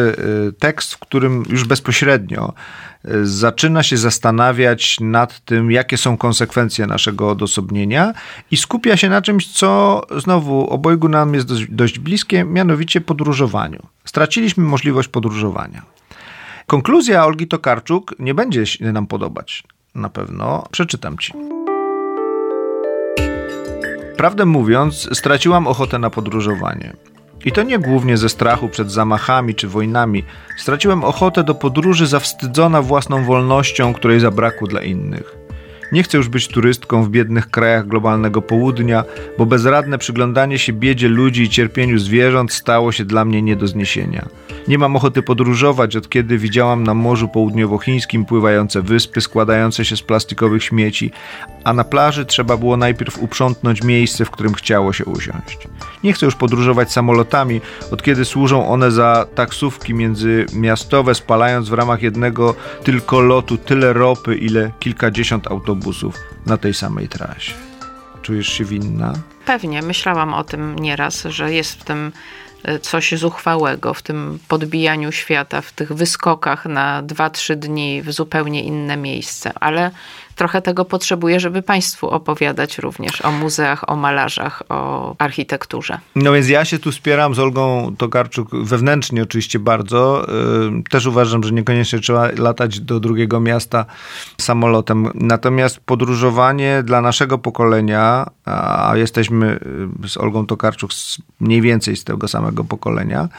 tekst, 0.60 0.94
w 0.94 1.00
którym 1.00 1.44
już 1.50 1.64
bezpośrednio 1.64 2.54
zaczyna 3.24 3.84
się 3.84 3.98
zastanawiać 3.98 5.00
nad 5.00 5.46
tym, 5.46 5.72
jakie 5.72 5.98
są 5.98 6.18
konsekwencje 6.18 6.88
naszego 6.88 7.30
odosobnienia 7.30 8.14
i 8.52 8.58
skupia 8.58 8.98
się 8.98 9.10
na 9.10 9.22
czymś, 9.22 9.48
co 9.48 10.02
znowu 10.18 10.70
obojgu 10.70 11.10
nam 11.10 11.34
jest 11.34 11.48
dość, 11.48 11.66
dość 11.70 12.00
bliskie, 12.00 12.44
mianowicie 12.44 13.02
podróżowaniu. 13.02 13.80
Straciliśmy 14.06 14.64
możliwość 14.64 15.08
podróżowania. 15.08 15.82
Konkluzja 16.68 17.26
Olgi 17.26 17.48
Tokarczuk 17.48 18.16
nie 18.20 18.34
będzie 18.34 18.66
się 18.66 18.92
nam 18.92 19.08
podobać. 19.08 19.64
Na 19.96 20.10
pewno. 20.10 20.64
Przeczytam 20.72 21.18
ci. 21.18 21.34
Prawdę 24.18 24.46
mówiąc, 24.46 25.10
straciłam 25.14 25.68
ochotę 25.68 26.00
na 26.00 26.10
podróżowanie. 26.10 26.94
I 27.46 27.52
to 27.52 27.64
nie 27.64 27.80
głównie 27.80 28.18
ze 28.18 28.30
strachu 28.30 28.70
przed 28.70 28.92
zamachami 28.92 29.56
czy 29.56 29.68
wojnami. 29.68 30.24
Straciłem 30.58 31.04
ochotę 31.04 31.44
do 31.44 31.56
podróży 31.56 32.08
zawstydzona 32.08 32.82
własną 32.82 33.24
wolnością, 33.24 33.94
której 33.94 34.20
zabrakło 34.20 34.68
dla 34.68 34.82
innych. 34.82 35.47
Nie 35.92 36.04
chcę 36.04 36.18
już 36.18 36.30
być 36.30 36.48
turystką 36.48 37.04
w 37.04 37.10
biednych 37.10 37.50
krajach 37.50 37.88
globalnego 37.88 38.42
południa, 38.42 39.04
bo 39.38 39.46
bezradne 39.46 39.98
przyglądanie 39.98 40.60
się 40.60 40.74
biedzie 40.74 41.08
ludzi 41.08 41.44
i 41.44 41.50
cierpieniu 41.50 42.00
zwierząt 42.00 42.54
stało 42.54 42.92
się 42.92 43.06
dla 43.06 43.26
mnie 43.26 43.42
nie 43.42 43.56
do 43.56 43.68
zniesienia. 43.68 44.28
Nie 44.68 44.78
mam 44.78 44.96
ochoty 44.96 45.22
podróżować, 45.22 45.96
od 45.96 46.10
kiedy 46.10 46.38
widziałam 46.38 46.84
na 46.84 46.94
Morzu 46.94 47.28
Południowochińskim 47.28 48.26
pływające 48.26 48.82
wyspy 48.82 49.22
składające 49.22 49.86
się 49.86 49.98
z 49.98 50.02
plastikowych 50.02 50.64
śmieci, 50.64 51.12
a 51.64 51.74
na 51.74 51.84
plaży 51.84 52.26
trzeba 52.26 52.58
było 52.58 52.78
najpierw 52.78 53.20
uprzątnąć 53.24 53.84
miejsce, 53.84 54.26
w 54.26 54.32
którym 54.32 54.54
chciało 54.54 54.94
się 54.94 55.06
usiąść. 55.06 55.68
Nie 56.04 56.14
chcę 56.14 56.26
już 56.26 56.36
podróżować 56.36 56.92
samolotami, 56.92 57.62
od 57.92 58.04
kiedy 58.04 58.26
służą 58.26 58.68
one 58.68 58.92
za 58.92 59.28
taksówki 59.36 59.94
międzymiastowe, 59.94 61.16
spalając 61.16 61.70
w 61.70 61.74
ramach 61.74 62.02
jednego 62.02 62.56
tylko 62.84 63.22
lotu 63.22 63.58
tyle 63.58 63.94
ropy, 63.94 64.36
ile 64.36 64.72
kilkadziesiąt 64.80 65.48
autobusów 65.48 65.77
na 66.46 66.58
tej 66.58 66.74
samej 66.74 67.08
trasie. 67.08 67.54
Czujesz 68.22 68.48
się 68.48 68.66
winna? 68.66 69.14
Pewnie, 69.46 69.82
myślałam 69.82 70.34
o 70.34 70.44
tym 70.44 70.80
nieraz, 70.80 71.24
że 71.24 71.54
jest 71.54 71.82
w 71.82 71.84
tym 71.84 72.12
E, 72.64 72.80
coś 72.80 73.14
zuchwałego 73.14 73.94
w 73.94 74.02
tym 74.02 74.40
podbijaniu 74.48 75.12
świata, 75.12 75.62
w 75.62 75.72
tych 75.72 75.94
wyskokach 75.94 76.66
na 76.66 77.04
2-3 77.04 77.56
dni 77.56 78.02
w 78.02 78.12
zupełnie 78.12 78.64
inne 78.64 78.98
miejsce, 78.98 79.52
ale 79.60 79.92
trochę 80.38 80.62
tego 80.62 80.86
potrzebuję, 80.86 81.40
żeby 81.40 81.62
Państwu 81.62 82.10
opowiadać 82.10 82.78
również 82.78 83.22
o 83.22 83.32
muzeach, 83.32 83.90
o 83.90 83.96
malarzach, 83.96 84.64
o 84.70 85.16
architekturze. 85.18 86.00
No 86.16 86.34
więc 86.34 86.50
ja 86.50 86.66
się 86.66 86.80
tu 86.80 86.92
wspieram 86.92 87.36
z 87.36 87.40
Olgą 87.40 87.96
Tokarczuk 87.98 88.50
wewnętrznie 88.64 89.24
oczywiście 89.24 89.60
bardzo. 89.60 90.28
Y, 90.80 90.84
też 90.90 91.06
uważam, 91.06 91.44
że 91.44 91.52
niekoniecznie 91.52 92.00
trzeba 92.00 92.28
latać 92.38 92.80
do 92.80 93.00
drugiego 93.00 93.40
miasta 93.40 93.86
samolotem. 94.42 95.12
Natomiast 95.16 95.80
podróżowanie 95.80 96.84
dla 96.84 97.02
naszego 97.02 97.38
pokolenia, 97.38 98.26
a 98.46 98.92
jesteśmy 98.96 99.60
y, 100.06 100.08
z 100.08 100.18
Olgą 100.18 100.46
Tokarczuk 100.46 100.92
mniej 101.40 101.62
więcej 101.62 101.96
z 101.96 102.04
tego 102.04 102.28
samego 102.28 102.64
pokolenia, 102.64 103.30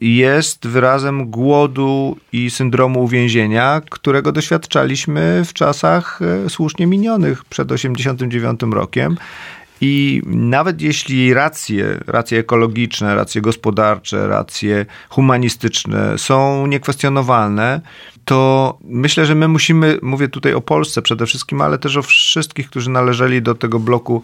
jest 0.00 0.66
wyrazem 0.66 1.30
głodu 1.30 2.16
i 2.32 2.50
syndromu 2.50 3.04
uwięzienia, 3.04 3.82
którego 3.90 4.32
doświadczaliśmy 4.32 5.42
w 5.44 5.52
czasach 5.52 6.20
e, 6.22 6.50
słusznie 6.50 6.86
minionych 6.86 7.44
przed 7.44 7.68
1989 7.68 8.74
rokiem. 8.74 9.16
I 9.80 10.22
nawet 10.26 10.82
jeśli 10.82 11.34
racje, 11.34 12.00
racje 12.06 12.38
ekologiczne, 12.38 13.14
racje 13.14 13.40
gospodarcze, 13.40 14.28
racje 14.28 14.86
humanistyczne 15.08 16.18
są 16.18 16.66
niekwestionowalne, 16.66 17.80
to 18.24 18.78
myślę, 18.84 19.26
że 19.26 19.34
my 19.34 19.48
musimy, 19.48 19.98
mówię 20.02 20.28
tutaj 20.28 20.54
o 20.54 20.60
Polsce 20.60 21.02
przede 21.02 21.26
wszystkim, 21.26 21.60
ale 21.60 21.78
też 21.78 21.96
o 21.96 22.02
wszystkich, 22.02 22.70
którzy 22.70 22.90
należeli 22.90 23.42
do 23.42 23.54
tego 23.54 23.78
bloku 23.78 24.22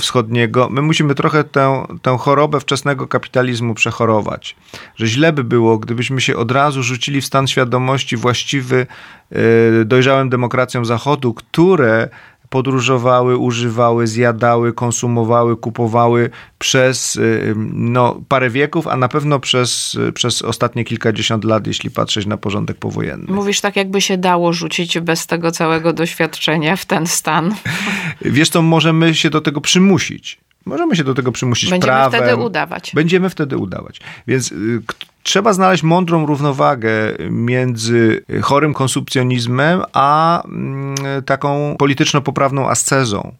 wschodniego, 0.00 0.68
my 0.70 0.82
musimy 0.82 1.14
trochę 1.14 1.44
tę, 1.44 1.86
tę 2.02 2.16
chorobę 2.18 2.60
wczesnego 2.60 3.06
kapitalizmu 3.08 3.74
przechorować. 3.74 4.56
Że 4.96 5.06
źle 5.06 5.32
by 5.32 5.44
było, 5.44 5.78
gdybyśmy 5.78 6.20
się 6.20 6.36
od 6.36 6.50
razu 6.50 6.82
rzucili 6.82 7.20
w 7.20 7.26
stan 7.26 7.46
świadomości 7.46 8.16
właściwy 8.16 8.86
e, 9.32 9.84
dojrzałym 9.84 10.28
demokracjom 10.28 10.84
Zachodu, 10.84 11.34
które 11.34 12.08
podróżowały, 12.56 13.36
używały, 13.36 14.06
zjadały, 14.06 14.72
konsumowały, 14.72 15.56
kupowały 15.56 16.30
przez 16.58 17.16
y, 17.16 17.54
no, 17.72 18.20
parę 18.28 18.50
wieków, 18.50 18.86
a 18.86 18.96
na 18.96 19.08
pewno 19.08 19.40
przez, 19.40 19.98
przez 20.14 20.42
ostatnie 20.42 20.84
kilkadziesiąt 20.84 21.44
lat, 21.44 21.66
jeśli 21.66 21.90
patrzeć 21.90 22.26
na 22.26 22.36
porządek 22.36 22.76
powojenny. 22.76 23.32
Mówisz 23.32 23.60
tak, 23.60 23.76
jakby 23.76 24.00
się 24.00 24.18
dało 24.18 24.52
rzucić 24.52 25.00
bez 25.00 25.26
tego 25.26 25.50
całego 25.50 25.92
doświadczenia 25.92 26.76
w 26.76 26.84
ten 26.84 27.06
stan. 27.06 27.54
Wiesz 28.20 28.48
co, 28.48 28.62
możemy 28.62 29.14
się 29.14 29.30
do 29.30 29.40
tego 29.40 29.60
przymusić. 29.60 30.38
Możemy 30.66 30.96
się 30.96 31.04
do 31.04 31.14
tego 31.14 31.32
przymusić 31.32 31.70
Będziemy 31.70 31.92
prawem. 31.92 32.20
wtedy 32.20 32.36
udawać. 32.36 32.92
Będziemy 32.94 33.30
wtedy 33.30 33.56
udawać. 33.56 34.00
Więc 34.26 34.52
y, 34.52 34.82
trzeba 35.26 35.52
znaleźć 35.52 35.82
mądrą 35.82 36.26
równowagę 36.26 36.90
między 37.30 38.24
chorym 38.42 38.74
konsumpcjonizmem 38.74 39.82
a 39.92 40.42
mm, 40.44 40.94
taką 41.24 41.76
polityczno-poprawną 41.78 42.68
ascezą 42.68 43.32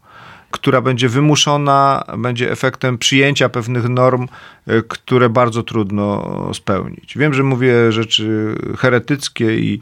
która 0.50 0.80
będzie 0.80 1.08
wymuszona, 1.08 2.04
będzie 2.18 2.50
efektem 2.50 2.98
przyjęcia 2.98 3.48
pewnych 3.48 3.88
norm, 3.88 4.28
e, 4.66 4.82
które 4.82 5.28
bardzo 5.28 5.62
trudno 5.62 6.50
spełnić. 6.54 7.18
Wiem, 7.18 7.34
że 7.34 7.42
mówię 7.42 7.92
rzeczy 7.92 8.54
heretyckie 8.78 9.58
i, 9.58 9.80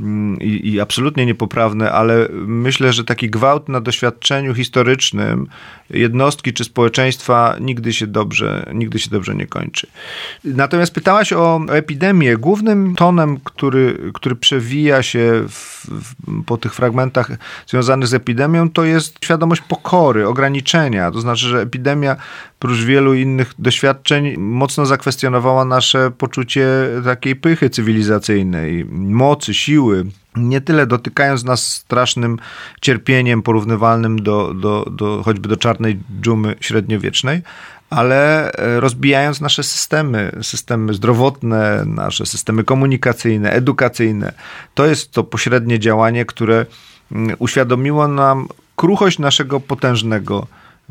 mm, 0.00 0.40
i, 0.40 0.68
i, 0.68 0.80
absolutnie 0.80 1.26
niepoprawne, 1.26 1.92
ale 1.92 2.28
myślę, 2.46 2.92
że 2.92 3.04
taki 3.04 3.30
gwałt 3.30 3.68
na 3.68 3.80
doświadczeniu 3.80 4.54
historycznym 4.54 5.46
jednostki 5.90 6.52
czy 6.52 6.64
społeczeństwa 6.64 7.56
nigdy 7.60 7.92
się 7.92 8.06
dobrze, 8.06 8.70
nigdy 8.74 8.98
się 8.98 9.10
dobrze 9.10 9.34
nie 9.34 9.46
kończy. 9.46 9.86
Natomiast 10.44 10.94
pytałaś 10.94 11.32
o 11.32 11.60
epidemię. 11.68 12.36
Głównym 12.36 12.94
tonem, 12.94 13.40
który, 13.44 14.10
który 14.14 14.36
przewija 14.36 15.02
się 15.02 15.44
w, 15.48 15.86
w, 15.88 16.14
po 16.44 16.56
tych 16.56 16.74
fragmentach 16.74 17.30
związanych 17.66 18.08
z 18.08 18.14
epidemią, 18.14 18.70
to 18.70 18.84
jest 18.84 19.24
świadomość 19.24 19.60
pokory 19.60 20.28
ograniczenia. 20.28 21.10
To 21.10 21.20
znaczy, 21.20 21.46
że 21.46 21.60
epidemia, 21.60 22.16
prócz 22.58 22.78
wielu 22.78 23.14
innych 23.14 23.52
doświadczeń, 23.58 24.36
mocno 24.36 24.86
zakwestionowała 24.86 25.64
nasze 25.64 26.10
poczucie 26.10 26.68
takiej 27.04 27.36
pychy 27.36 27.70
cywilizacyjnej, 27.70 28.84
mocy, 28.90 29.54
siły 29.54 30.04
nie 30.36 30.60
tyle 30.60 30.86
dotykając 30.86 31.44
nas 31.44 31.66
strasznym 31.66 32.38
cierpieniem 32.80 33.42
porównywalnym 33.42 34.22
do, 34.22 34.54
do, 34.54 34.86
do 34.90 35.22
choćby 35.24 35.48
do 35.48 35.56
czarnej 35.56 35.98
dżumy 36.20 36.56
średniowiecznej, 36.60 37.42
ale 37.90 38.52
e, 38.52 38.80
rozbijając 38.80 39.40
nasze 39.40 39.62
systemy, 39.62 40.32
systemy 40.42 40.94
zdrowotne, 40.94 41.82
nasze 41.86 42.26
systemy 42.26 42.64
komunikacyjne, 42.64 43.52
edukacyjne. 43.52 44.32
To 44.74 44.86
jest 44.86 45.12
to 45.12 45.24
pośrednie 45.24 45.78
działanie, 45.78 46.24
które 46.24 46.66
mm, 47.12 47.36
uświadomiło 47.38 48.08
nam 48.08 48.48
kruchość 48.76 49.18
naszego 49.18 49.60
potężnego, 49.60 50.46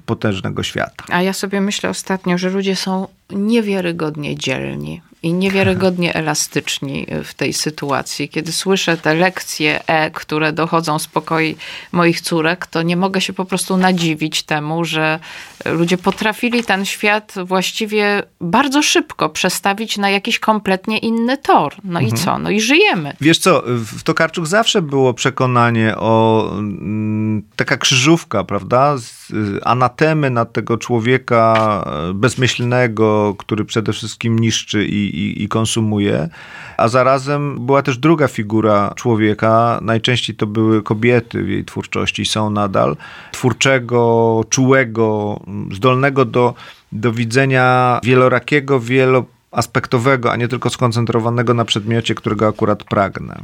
potężnego 0.06 0.64
świata. 0.64 1.04
A 1.10 1.22
ja 1.22 1.34
sobie 1.34 1.62
myślę 1.62 1.90
ostatnio, 1.90 2.38
że 2.38 2.50
ludzie 2.50 2.76
są 2.76 3.08
niewiarygodnie 3.30 4.36
dzielni 4.36 5.02
i 5.26 5.34
niewiarygodnie 5.34 6.16
elastyczni 6.16 7.08
w 7.24 7.34
tej 7.34 7.54
sytuacji. 7.54 8.30
Kiedy 8.30 8.52
słyszę 8.52 8.98
te 8.98 9.16
lekcje 9.16 9.76
E, 9.88 10.12
które 10.12 10.54
dochodzą 10.54 11.00
z 11.00 11.08
pokoi 11.08 11.56
moich 11.92 12.22
córek, 12.22 12.68
to 12.68 12.82
nie 12.82 12.98
mogę 12.98 13.22
się 13.22 13.34
po 13.34 13.46
prostu 13.46 13.78
nadziwić 13.78 14.44
temu, 14.44 14.86
że 14.86 15.20
ludzie 15.66 15.98
potrafili 15.98 16.64
ten 16.64 16.86
świat 16.86 17.34
właściwie 17.46 18.24
bardzo 18.42 18.82
szybko 18.82 19.30
przestawić 19.30 19.98
na 19.98 20.10
jakiś 20.10 20.40
kompletnie 20.40 20.98
inny 20.98 21.38
tor. 21.38 21.76
No 21.84 22.00
i 22.00 22.12
co? 22.12 22.40
No 22.40 22.50
i 22.50 22.62
żyjemy. 22.62 23.14
Wiesz 23.22 23.38
co, 23.38 23.64
w 23.68 24.04
Tokarczuk 24.04 24.48
zawsze 24.48 24.82
było 24.82 25.14
przekonanie 25.14 25.96
o 25.98 26.50
mm, 26.52 27.44
taka 27.56 27.78
krzyżówka, 27.78 28.44
prawda? 28.44 28.96
Y, 29.34 29.64
anatemy 29.64 30.30
na 30.30 30.46
tego 30.46 30.78
człowieka 30.78 31.84
e, 32.10 32.14
bezmyślnego, 32.14 33.36
który 33.38 33.66
przede 33.66 33.94
wszystkim 33.94 34.40
niszczy 34.40 34.86
i, 34.86 35.15
i, 35.16 35.44
i 35.44 35.48
konsumuje, 35.48 36.30
a 36.78 36.88
zarazem 36.88 37.66
była 37.66 37.82
też 37.82 37.98
druga 37.98 38.28
figura 38.28 38.94
człowieka, 38.96 39.80
najczęściej 39.82 40.36
to 40.36 40.48
były 40.48 40.84
kobiety 40.84 41.44
w 41.44 41.50
jej 41.50 41.66
twórczości, 41.66 42.26
są 42.26 42.50
nadal, 42.50 42.98
twórczego, 43.32 44.42
czułego, 44.50 45.40
zdolnego 45.74 46.26
do, 46.26 46.54
do 46.92 47.12
widzenia 47.12 48.00
wielorakiego, 48.04 48.80
wieloaspektowego, 48.80 50.32
a 50.32 50.36
nie 50.36 50.48
tylko 50.48 50.70
skoncentrowanego 50.70 51.54
na 51.54 51.66
przedmiocie, 51.66 52.16
którego 52.16 52.48
akurat 52.48 52.84
pragnę. 52.84 53.42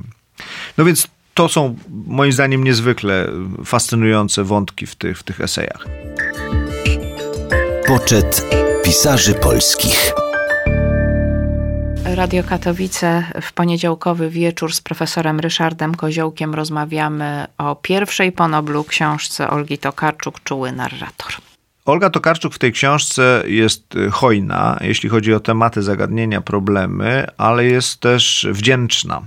No 0.78 0.86
więc 0.86 1.08
to 1.34 1.50
są 1.50 1.76
moim 2.08 2.32
zdaniem 2.32 2.64
niezwykle 2.64 3.28
fascynujące 3.66 4.44
wątki 4.44 4.88
w 4.88 4.96
tych, 4.96 5.20
w 5.20 5.24
tych 5.24 5.42
esejach. 5.42 5.86
Poczet 7.88 8.46
pisarzy 8.84 9.34
polskich. 9.34 10.14
Radio 12.22 12.44
Katowice 12.44 13.24
w 13.42 13.54
poniedziałkowy 13.54 14.30
wieczór 14.30 14.74
z 14.74 14.82
profesorem 14.82 15.40
Ryszardem 15.40 15.96
Koziołkiem 15.96 16.54
rozmawiamy 16.56 17.46
o 17.58 17.76
pierwszej 17.76 18.32
ponoblu 18.32 18.84
książce 18.84 19.50
Olgi 19.50 19.78
Tokarczuk, 19.78 20.44
Czuły 20.44 20.72
narrator. 20.72 21.32
Olga 21.86 22.10
Tokarczuk 22.10 22.54
w 22.54 22.60
tej 22.60 22.72
książce 22.72 23.44
jest 23.48 23.94
hojna, 24.12 24.78
jeśli 24.82 25.10
chodzi 25.10 25.34
o 25.34 25.40
tematy, 25.40 25.82
zagadnienia, 25.82 26.42
problemy, 26.42 27.28
ale 27.38 27.66
jest 27.66 28.00
też 28.00 28.48
wdzięczna. 28.52 29.22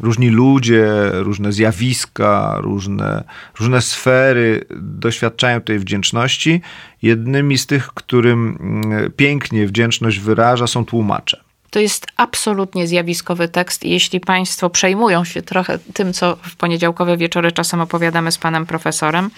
Różni 0.00 0.30
ludzie, 0.30 0.86
różne 1.12 1.52
zjawiska, 1.52 2.54
różne, 2.60 3.24
różne 3.60 3.82
sfery 3.82 4.64
doświadczają 4.80 5.60
tej 5.60 5.78
wdzięczności. 5.78 6.60
Jednymi 7.02 7.58
z 7.58 7.66
tych, 7.66 7.86
którym 7.86 8.58
mm, 8.60 9.12
pięknie 9.12 9.66
wdzięczność 9.66 10.20
wyraża, 10.20 10.66
są 10.66 10.84
tłumacze. 10.84 11.47
To 11.70 11.78
jest 11.80 12.06
absolutnie 12.16 12.86
zjawiskowy 12.86 13.48
tekst 13.48 13.84
jeśli 13.84 14.20
Państwo 14.20 14.70
przejmują 14.70 15.24
się 15.24 15.42
trochę 15.42 15.78
tym, 15.78 16.12
co 16.12 16.36
w 16.36 16.56
poniedziałkowe 16.56 17.16
wieczory 17.16 17.52
czasem 17.52 17.80
opowiadamy 17.80 18.32
z 18.32 18.38
panem 18.38 18.66
profesorem, 18.66 19.30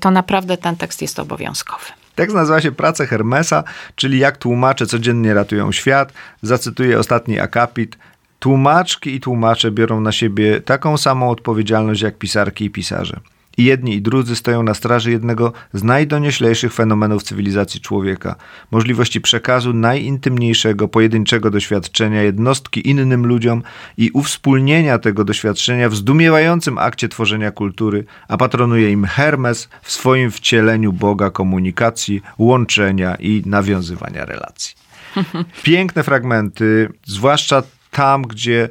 to 0.00 0.10
naprawdę 0.10 0.56
ten 0.56 0.76
tekst 0.76 1.02
jest 1.02 1.18
obowiązkowy. 1.18 1.84
Tekst 2.14 2.36
nazywa 2.36 2.60
się 2.60 2.72
Prace 2.72 3.06
Hermesa, 3.06 3.64
czyli 3.94 4.18
jak 4.18 4.36
tłumacze 4.36 4.86
codziennie 4.86 5.34
ratują 5.34 5.72
świat. 5.72 6.12
Zacytuję 6.42 6.98
ostatni 6.98 7.40
akapit. 7.40 7.98
Tłumaczki 8.38 9.14
i 9.14 9.20
tłumacze 9.20 9.70
biorą 9.70 10.00
na 10.00 10.12
siebie 10.12 10.60
taką 10.60 10.96
samą 10.96 11.30
odpowiedzialność 11.30 12.02
jak 12.02 12.18
pisarki 12.18 12.64
i 12.64 12.70
pisarze. 12.70 13.20
I 13.58 13.64
jedni 13.64 13.94
i 13.94 14.02
drudzy 14.02 14.36
stoją 14.36 14.62
na 14.62 14.74
straży 14.74 15.10
jednego 15.10 15.52
z 15.72 15.82
najdonioślejszych 15.82 16.74
fenomenów 16.74 17.22
cywilizacji 17.22 17.80
człowieka 17.80 18.36
możliwości 18.70 19.20
przekazu 19.20 19.72
najintymniejszego, 19.72 20.88
pojedynczego 20.88 21.50
doświadczenia 21.50 22.22
jednostki 22.22 22.88
innym 22.88 23.26
ludziom 23.26 23.62
i 23.96 24.10
uwspólnienia 24.10 24.98
tego 24.98 25.24
doświadczenia 25.24 25.88
w 25.88 25.96
zdumiewającym 25.96 26.78
akcie 26.78 27.08
tworzenia 27.08 27.50
kultury, 27.50 28.04
a 28.28 28.36
patronuje 28.36 28.92
im 28.92 29.04
Hermes 29.04 29.68
w 29.82 29.92
swoim 29.92 30.30
wcieleniu 30.30 30.92
Boga 30.92 31.30
komunikacji, 31.30 32.22
łączenia 32.38 33.14
i 33.14 33.42
nawiązywania 33.46 34.24
relacji. 34.24 34.74
Piękne 35.62 36.02
fragmenty, 36.02 36.88
zwłaszcza 37.04 37.62
tam, 37.90 38.22
gdzie 38.22 38.68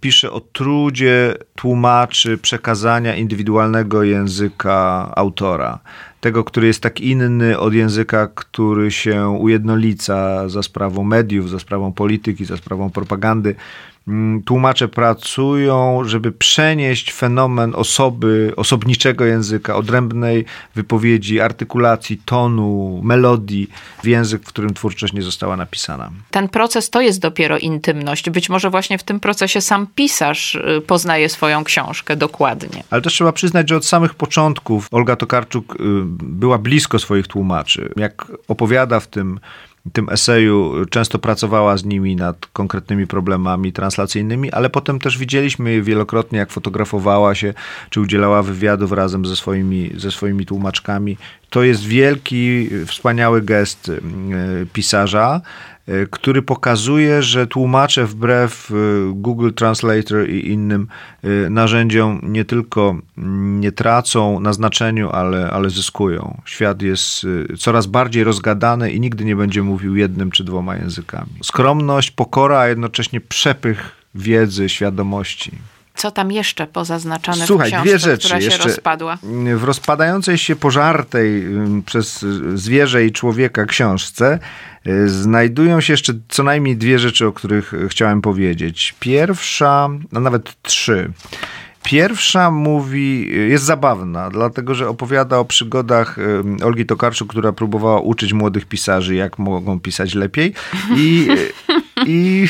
pisze 0.00 0.30
o 0.32 0.40
trudzie 0.40 1.34
tłumaczy 1.54 2.38
przekazania 2.38 3.16
indywidualnego 3.16 4.02
języka 4.02 5.12
autora. 5.16 5.78
Tego, 6.20 6.44
który 6.44 6.66
jest 6.66 6.82
tak 6.82 7.00
inny 7.00 7.58
od 7.58 7.74
języka, 7.74 8.26
który 8.34 8.90
się 8.90 9.28
ujednolica 9.28 10.48
za 10.48 10.62
sprawą 10.62 11.04
mediów, 11.04 11.50
za 11.50 11.58
sprawą 11.58 11.92
polityki, 11.92 12.44
za 12.44 12.56
sprawą 12.56 12.90
propagandy. 12.90 13.54
Mm, 14.08 14.42
tłumacze 14.42 14.88
pracują, 14.88 16.02
żeby 16.04 16.32
przenieść 16.32 17.12
fenomen 17.12 17.74
osoby, 17.74 18.52
osobniczego 18.56 19.24
języka, 19.24 19.76
odrębnej 19.76 20.44
wypowiedzi, 20.74 21.40
artykulacji, 21.40 22.20
tonu, 22.24 23.00
melodii 23.04 23.70
w 24.02 24.06
język, 24.06 24.42
w 24.42 24.46
którym 24.46 24.74
twórczość 24.74 25.12
nie 25.12 25.22
została 25.22 25.56
napisana. 25.56 26.10
Ten 26.30 26.48
proces 26.48 26.90
to 26.90 27.00
jest 27.00 27.20
dopiero 27.20 27.58
intymność. 27.58 28.30
Być 28.30 28.48
może 28.48 28.70
właśnie 28.70 28.98
w 28.98 29.02
tym 29.02 29.20
procesie 29.20 29.60
sam 29.60 29.86
pisarz 29.94 30.54
y, 30.54 30.82
poznaje 30.86 31.28
swoją 31.28 31.64
książkę 31.64 32.16
dokładnie. 32.16 32.82
Ale 32.90 33.02
też 33.02 33.12
trzeba 33.12 33.32
przyznać, 33.32 33.68
że 33.68 33.76
od 33.76 33.86
samych 33.86 34.14
początków 34.14 34.88
Olga 34.90 35.16
Tokarczuk 35.16 35.74
y, 35.74 35.76
była 36.22 36.58
blisko 36.58 36.98
swoich 36.98 37.26
tłumaczy. 37.26 37.92
Jak 37.96 38.26
opowiada 38.48 39.00
w 39.00 39.06
tym 39.06 39.40
tym 39.92 40.08
eseju 40.08 40.86
często 40.90 41.18
pracowała 41.18 41.76
z 41.76 41.84
nimi 41.84 42.16
nad 42.16 42.46
konkretnymi 42.46 43.06
problemami 43.06 43.72
translacyjnymi, 43.72 44.52
ale 44.52 44.70
potem 44.70 44.98
też 44.98 45.18
widzieliśmy 45.18 45.82
wielokrotnie, 45.82 46.38
jak 46.38 46.50
fotografowała 46.50 47.34
się, 47.34 47.54
czy 47.90 48.00
udzielała 48.00 48.42
wywiadów 48.42 48.92
razem 48.92 49.26
ze 49.26 49.36
swoimi, 49.36 49.90
ze 49.96 50.10
swoimi 50.10 50.46
tłumaczkami. 50.46 51.16
To 51.50 51.62
jest 51.62 51.84
wielki, 51.84 52.68
wspaniały 52.86 53.42
gest 53.42 53.88
y, 53.88 54.00
pisarza. 54.72 55.40
E, 55.88 56.06
który 56.06 56.42
pokazuje, 56.42 57.22
że 57.22 57.46
tłumacze 57.46 58.06
wbrew 58.06 58.70
e, 58.70 58.74
Google 59.14 59.50
Translator 59.52 60.28
i 60.30 60.52
innym 60.52 60.88
e, 61.22 61.50
narzędziom 61.50 62.20
nie 62.22 62.44
tylko 62.44 62.96
nie 63.60 63.72
tracą 63.72 64.40
na 64.40 64.52
znaczeniu, 64.52 65.10
ale, 65.10 65.50
ale 65.50 65.70
zyskują. 65.70 66.40
Świat 66.44 66.82
jest 66.82 67.26
coraz 67.58 67.86
bardziej 67.86 68.24
rozgadany 68.24 68.90
i 68.90 69.00
nigdy 69.00 69.24
nie 69.24 69.36
będzie 69.36 69.62
mówił 69.62 69.96
jednym 69.96 70.30
czy 70.30 70.44
dwoma 70.44 70.76
językami. 70.76 71.30
Skromność, 71.42 72.10
pokora, 72.10 72.58
a 72.58 72.68
jednocześnie 72.68 73.20
przepych 73.20 73.96
wiedzy, 74.14 74.68
świadomości. 74.68 75.52
Co 75.98 76.10
tam 76.10 76.32
jeszcze 76.32 76.66
pozaznaczane 76.66 77.46
Słuchaj, 77.46 77.70
w 77.70 77.72
książce, 77.72 77.88
dwie 77.88 77.98
rzeczy 77.98 78.26
która 78.26 78.40
się 78.40 78.46
jeszcze. 78.46 78.68
rozpadła? 78.68 79.18
W 79.56 79.64
rozpadającej 79.64 80.38
się 80.38 80.56
pożartej 80.56 81.44
przez 81.86 82.24
zwierzę 82.54 83.04
i 83.04 83.12
człowieka 83.12 83.64
książce 83.64 84.38
y, 84.86 85.08
znajdują 85.08 85.80
się 85.80 85.92
jeszcze 85.92 86.12
co 86.28 86.42
najmniej 86.42 86.76
dwie 86.76 86.98
rzeczy, 86.98 87.26
o 87.26 87.32
których 87.32 87.74
chciałem 87.88 88.22
powiedzieć. 88.22 88.94
Pierwsza, 89.00 89.88
a 90.14 90.20
nawet 90.20 90.62
trzy. 90.62 91.12
Pierwsza 91.82 92.50
mówi, 92.50 93.30
jest 93.48 93.64
zabawna, 93.64 94.30
dlatego 94.30 94.74
że 94.74 94.88
opowiada 94.88 95.38
o 95.38 95.44
przygodach 95.44 96.16
Olgi 96.64 96.86
Tokarczuk, 96.86 97.30
która 97.30 97.52
próbowała 97.52 98.00
uczyć 98.00 98.32
młodych 98.32 98.66
pisarzy, 98.66 99.14
jak 99.14 99.38
mogą 99.38 99.80
pisać 99.80 100.14
lepiej. 100.14 100.54
I, 100.96 101.28
i, 102.06 102.48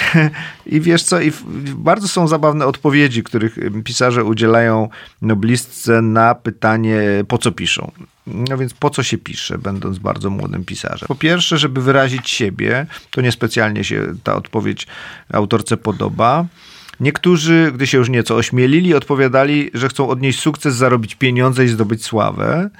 i 0.66 0.80
wiesz 0.80 1.02
co, 1.02 1.20
i 1.20 1.32
bardzo 1.74 2.08
są 2.08 2.28
zabawne 2.28 2.66
odpowiedzi, 2.66 3.22
których 3.22 3.56
pisarze 3.84 4.24
udzielają 4.24 4.88
noblistce 5.22 6.02
na 6.02 6.34
pytanie, 6.34 7.00
po 7.28 7.38
co 7.38 7.52
piszą. 7.52 7.92
No 8.26 8.58
więc 8.58 8.74
po 8.74 8.90
co 8.90 9.02
się 9.02 9.18
pisze, 9.18 9.58
będąc 9.58 9.98
bardzo 9.98 10.30
młodym 10.30 10.64
pisarzem? 10.64 11.08
Po 11.08 11.14
pierwsze, 11.14 11.58
żeby 11.58 11.82
wyrazić 11.82 12.30
siebie, 12.30 12.86
to 13.10 13.20
niespecjalnie 13.20 13.84
się 13.84 14.14
ta 14.24 14.34
odpowiedź 14.36 14.86
autorce 15.32 15.76
podoba. 15.76 16.46
Niektórzy, 17.00 17.72
gdy 17.74 17.86
się 17.86 17.98
już 17.98 18.08
nieco 18.08 18.34
ośmielili, 18.34 18.94
odpowiadali, 18.94 19.70
że 19.74 19.88
chcą 19.88 20.08
odnieść 20.08 20.40
sukces, 20.40 20.74
zarobić 20.74 21.14
pieniądze 21.14 21.64
i 21.64 21.68
zdobyć 21.68 22.04
sławę. 22.04 22.70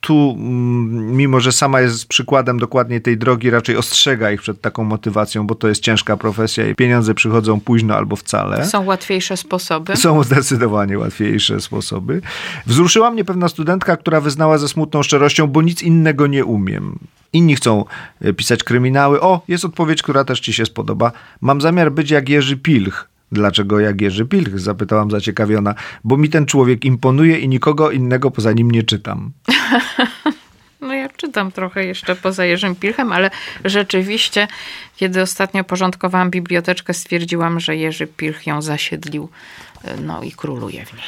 Tu, 0.00 0.36
mm, 0.38 1.16
mimo 1.16 1.40
że 1.40 1.52
sama 1.52 1.80
jest 1.80 2.06
przykładem 2.06 2.58
dokładnie 2.58 3.00
tej 3.00 3.18
drogi, 3.18 3.50
raczej 3.50 3.76
ostrzega 3.76 4.30
ich 4.30 4.40
przed 4.42 4.60
taką 4.60 4.84
motywacją, 4.84 5.46
bo 5.46 5.54
to 5.54 5.68
jest 5.68 5.82
ciężka 5.82 6.16
profesja 6.16 6.68
i 6.68 6.74
pieniądze 6.74 7.14
przychodzą 7.14 7.60
późno 7.60 7.94
albo 7.94 8.16
wcale. 8.16 8.66
Są 8.66 8.84
łatwiejsze 8.84 9.36
sposoby. 9.36 9.96
Są 9.96 10.22
zdecydowanie 10.22 10.98
łatwiejsze 10.98 11.60
sposoby. 11.60 12.20
Wzruszyła 12.66 13.10
mnie 13.10 13.24
pewna 13.24 13.48
studentka, 13.48 13.96
która 13.96 14.20
wyznała 14.20 14.58
ze 14.58 14.68
smutną 14.68 15.02
szczerością, 15.02 15.46
bo 15.46 15.62
nic 15.62 15.82
innego 15.82 16.26
nie 16.26 16.44
umiem. 16.44 16.98
Inni 17.32 17.56
chcą 17.56 17.84
e, 18.20 18.32
pisać 18.32 18.64
kryminały. 18.64 19.20
O, 19.20 19.40
jest 19.48 19.64
odpowiedź, 19.64 20.02
która 20.02 20.24
też 20.24 20.40
ci 20.40 20.52
się 20.52 20.66
spodoba. 20.66 21.12
Mam 21.40 21.60
zamiar 21.60 21.92
być 21.92 22.10
jak 22.10 22.28
Jerzy 22.28 22.56
Pilch 22.56 23.11
Dlaczego 23.32 23.80
jak 23.80 24.00
Jerzy 24.00 24.26
Pilch? 24.26 24.58
Zapytałam 24.58 25.10
zaciekawiona. 25.10 25.74
Bo 26.04 26.16
mi 26.16 26.28
ten 26.28 26.46
człowiek 26.46 26.84
imponuje 26.84 27.38
i 27.38 27.48
nikogo 27.48 27.90
innego 27.90 28.30
poza 28.30 28.52
nim 28.52 28.70
nie 28.70 28.82
czytam. 28.82 29.32
No 30.80 30.94
ja 30.94 31.08
poczytam 31.08 31.52
trochę 31.52 31.84
jeszcze 31.84 32.16
poza 32.16 32.44
Jerzym 32.44 32.76
Pilchem, 32.76 33.12
ale 33.12 33.30
rzeczywiście, 33.64 34.48
kiedy 34.96 35.22
ostatnio 35.22 35.64
porządkowałam 35.64 36.30
biblioteczkę, 36.30 36.94
stwierdziłam, 36.94 37.60
że 37.60 37.76
Jerzy 37.76 38.06
Pilch 38.06 38.46
ją 38.46 38.62
zasiedlił 38.62 39.28
no 40.00 40.22
i 40.22 40.32
króluje 40.32 40.86
w 40.86 40.92
niej. 40.92 41.02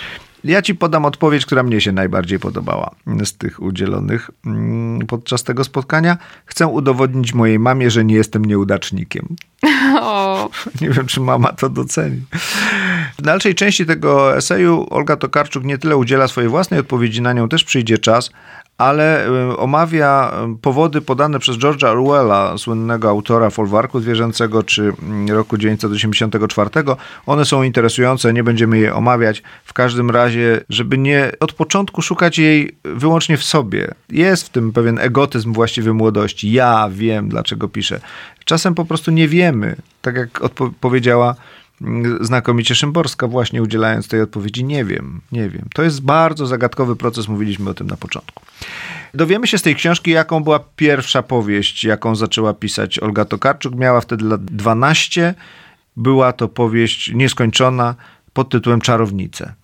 Ja 0.44 0.62
ci 0.62 0.74
podam 0.74 1.04
odpowiedź, 1.04 1.46
która 1.46 1.62
mnie 1.62 1.80
się 1.80 1.92
najbardziej 1.92 2.38
podobała 2.38 2.90
z 3.24 3.36
tych 3.36 3.62
udzielonych 3.62 4.30
mm, 4.46 5.06
podczas 5.06 5.44
tego 5.44 5.64
spotkania. 5.64 6.18
Chcę 6.46 6.66
udowodnić 6.66 7.34
mojej 7.34 7.58
mamie, 7.58 7.90
że 7.90 8.04
nie 8.04 8.14
jestem 8.14 8.44
nieudacznikiem. 8.44 9.28
O. 10.00 10.50
Nie 10.80 10.90
wiem, 10.90 11.06
czy 11.06 11.20
mama 11.20 11.52
to 11.52 11.68
doceni. 11.68 12.22
W 13.18 13.22
dalszej 13.22 13.54
części 13.54 13.86
tego 13.86 14.36
eseju 14.36 14.86
Olga 14.90 15.16
Tokarczuk 15.16 15.64
nie 15.64 15.78
tyle 15.78 15.96
udziela 15.96 16.28
swojej 16.28 16.50
własnej 16.50 16.80
odpowiedzi, 16.80 17.22
na 17.22 17.32
nią 17.32 17.48
też 17.48 17.64
przyjdzie 17.64 17.98
czas, 17.98 18.30
ale 18.78 19.28
y, 19.28 19.56
omawia 19.56 20.32
y, 20.54 20.58
powody 20.58 21.00
podane 21.00 21.38
przez 21.38 21.56
George'a 21.56 21.86
Orwella, 21.86 22.58
słynnego 22.58 23.08
autora 23.08 23.50
Folwarku 23.50 24.00
Zwierzęcego 24.00 24.62
czy 24.62 24.82
mm, 25.02 25.28
roku 25.28 25.56
1984. 25.56 26.70
One 27.26 27.44
są 27.44 27.62
interesujące, 27.62 28.32
nie 28.32 28.44
będziemy 28.44 28.78
je 28.78 28.94
omawiać. 28.94 29.42
W 29.64 29.72
każdym 29.72 30.10
razie, 30.10 30.33
żeby 30.68 30.98
nie 30.98 31.32
od 31.40 31.52
początku 31.52 32.02
szukać 32.02 32.38
jej 32.38 32.76
wyłącznie 32.84 33.36
w 33.36 33.44
sobie. 33.44 33.94
Jest 34.08 34.46
w 34.46 34.48
tym 34.48 34.72
pewien 34.72 34.98
egotyzm 34.98 35.52
właściwy 35.52 35.94
młodości. 35.94 36.52
Ja 36.52 36.88
wiem, 36.92 37.28
dlaczego 37.28 37.68
piszę. 37.68 38.00
Czasem 38.44 38.74
po 38.74 38.84
prostu 38.84 39.10
nie 39.10 39.28
wiemy. 39.28 39.76
Tak 40.02 40.16
jak 40.16 40.40
powiedziała 40.80 41.34
znakomicie 42.20 42.74
Szymborska, 42.74 43.28
właśnie 43.28 43.62
udzielając 43.62 44.08
tej 44.08 44.20
odpowiedzi. 44.20 44.64
Nie 44.64 44.84
wiem, 44.84 45.20
nie 45.32 45.48
wiem. 45.48 45.68
To 45.74 45.82
jest 45.82 46.02
bardzo 46.02 46.46
zagadkowy 46.46 46.96
proces, 46.96 47.28
mówiliśmy 47.28 47.70
o 47.70 47.74
tym 47.74 47.86
na 47.86 47.96
początku. 47.96 48.42
Dowiemy 49.14 49.46
się 49.46 49.58
z 49.58 49.62
tej 49.62 49.74
książki, 49.74 50.10
jaką 50.10 50.44
była 50.44 50.60
pierwsza 50.76 51.22
powieść, 51.22 51.84
jaką 51.84 52.16
zaczęła 52.16 52.54
pisać 52.54 52.98
Olga 52.98 53.24
Tokarczuk. 53.24 53.74
Miała 53.74 54.00
wtedy 54.00 54.24
lat 54.24 54.44
12. 54.44 55.34
Była 55.96 56.32
to 56.32 56.48
powieść 56.48 57.12
nieskończona 57.14 57.94
pod 58.32 58.48
tytułem 58.48 58.80
Czarownice. 58.80 59.54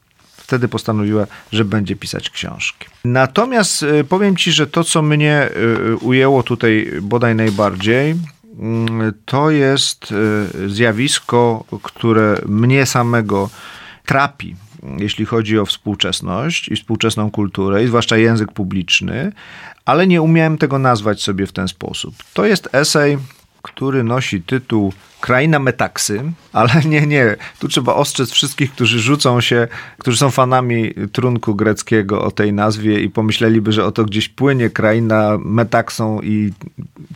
Wtedy 0.50 0.68
postanowiła, 0.68 1.26
że 1.52 1.64
będzie 1.64 1.96
pisać 1.96 2.30
książki. 2.30 2.86
Natomiast 3.04 3.82
y, 3.82 4.04
powiem 4.04 4.36
ci, 4.36 4.52
że 4.52 4.66
to, 4.66 4.84
co 4.84 5.02
mnie 5.02 5.48
y, 5.92 5.96
ujęło 5.96 6.42
tutaj 6.42 6.92
bodaj 7.02 7.34
najbardziej, 7.34 8.16
Mm, 8.58 9.12
to 9.24 9.50
jest 9.50 10.12
e, 10.12 10.68
zjawisko, 10.68 11.64
które 11.82 12.36
mnie 12.46 12.86
samego 12.86 13.50
trapi, 14.06 14.56
jeśli 14.98 15.24
chodzi 15.24 15.58
o 15.58 15.66
współczesność 15.66 16.68
i 16.68 16.76
współczesną 16.76 17.30
kulturę, 17.30 17.84
i 17.84 17.86
zwłaszcza 17.86 18.16
język 18.16 18.52
publiczny, 18.52 19.32
ale 19.84 20.06
nie 20.06 20.22
umiałem 20.22 20.58
tego 20.58 20.78
nazwać 20.78 21.22
sobie 21.22 21.46
w 21.46 21.52
ten 21.52 21.68
sposób. 21.68 22.14
To 22.34 22.44
jest 22.44 22.68
esej, 22.72 23.18
który 23.62 24.04
nosi 24.04 24.42
tytuł 24.42 24.92
kraina 25.20 25.58
metaksy, 25.58 26.32
ale 26.52 26.70
nie, 26.90 27.06
nie. 27.06 27.36
Tu 27.58 27.68
trzeba 27.68 27.94
ostrzec 27.94 28.30
wszystkich, 28.30 28.72
którzy 28.72 29.00
rzucą 29.00 29.40
się, 29.40 29.68
którzy 29.98 30.16
są 30.16 30.30
fanami 30.30 30.94
trunku 31.12 31.54
greckiego 31.54 32.24
o 32.24 32.30
tej 32.30 32.52
nazwie 32.52 33.00
i 33.00 33.10
pomyśleliby, 33.10 33.72
że 33.72 33.84
oto 33.84 34.04
gdzieś 34.04 34.28
płynie 34.28 34.70
kraina 34.70 35.38
metaksą 35.44 36.20
i 36.20 36.52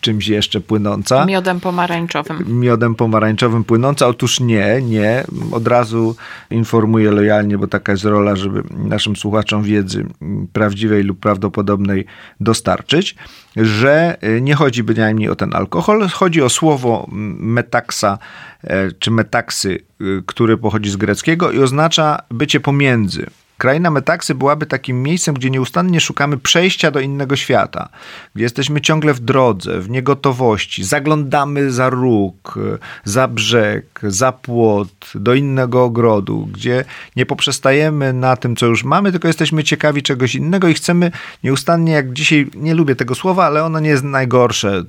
czymś 0.00 0.28
jeszcze 0.28 0.60
płynąca. 0.60 1.24
Miodem 1.24 1.60
pomarańczowym. 1.60 2.60
Miodem 2.60 2.94
pomarańczowym 2.94 3.64
płynąca. 3.64 4.06
Otóż 4.06 4.40
nie, 4.40 4.82
nie. 4.82 5.24
Od 5.52 5.68
razu 5.68 6.16
informuję 6.50 7.10
lojalnie, 7.10 7.58
bo 7.58 7.66
taka 7.66 7.92
jest 7.92 8.04
rola, 8.04 8.36
żeby 8.36 8.62
naszym 8.70 9.16
słuchaczom 9.16 9.62
wiedzy 9.62 10.06
prawdziwej 10.52 11.02
lub 11.02 11.20
prawdopodobnej 11.20 12.06
dostarczyć, 12.40 13.16
że 13.56 14.16
nie 14.40 14.54
chodzi 14.54 14.82
bynajmniej 14.82 15.28
o 15.28 15.36
ten 15.36 15.54
alkohol, 15.54 16.08
chodzi 16.08 16.42
o 16.42 16.48
słowo 16.48 17.06
metaks 17.38 17.93
e, 18.02 18.92
czy 18.92 19.10
metaksy, 19.10 19.78
y, 20.00 20.22
który 20.26 20.56
pochodzi 20.56 20.90
z 20.90 20.96
greckiego 20.96 21.50
i 21.50 21.58
oznacza 21.58 22.18
bycie 22.30 22.60
pomiędzy. 22.60 23.26
Kraina 23.58 23.90
Metaksy 23.90 24.34
byłaby 24.34 24.66
takim 24.66 25.02
miejscem, 25.02 25.34
gdzie 25.34 25.50
nieustannie 25.50 26.00
szukamy 26.00 26.38
przejścia 26.38 26.90
do 26.90 27.00
innego 27.00 27.36
świata, 27.36 27.88
gdzie 28.34 28.44
jesteśmy 28.44 28.80
ciągle 28.80 29.14
w 29.14 29.20
drodze, 29.20 29.80
w 29.80 29.90
niegotowości, 29.90 30.84
zaglądamy 30.84 31.72
za 31.72 31.90
róg, 31.90 32.58
za 33.04 33.28
brzeg, 33.28 34.00
za 34.02 34.32
płot, 34.32 35.12
do 35.14 35.34
innego 35.34 35.84
ogrodu, 35.84 36.48
gdzie 36.52 36.84
nie 37.16 37.26
poprzestajemy 37.26 38.12
na 38.12 38.36
tym, 38.36 38.56
co 38.56 38.66
już 38.66 38.84
mamy, 38.84 39.12
tylko 39.12 39.28
jesteśmy 39.28 39.64
ciekawi 39.64 40.02
czegoś 40.02 40.34
innego 40.34 40.68
i 40.68 40.74
chcemy 40.74 41.10
nieustannie, 41.44 41.92
jak 41.92 42.12
dzisiaj, 42.12 42.46
nie 42.54 42.74
lubię 42.74 42.96
tego 42.96 43.14
słowa, 43.14 43.46
ale 43.46 43.64
ono 43.64 43.80
nie 43.80 43.88
jest 43.88 44.04
najgorsze, 44.04 44.84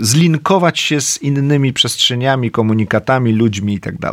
zlinkować 0.00 0.80
się 0.80 1.00
z 1.00 1.22
innymi 1.22 1.72
przestrzeniami, 1.72 2.50
komunikatami, 2.50 3.32
ludźmi 3.32 3.72
itd. 3.72 4.12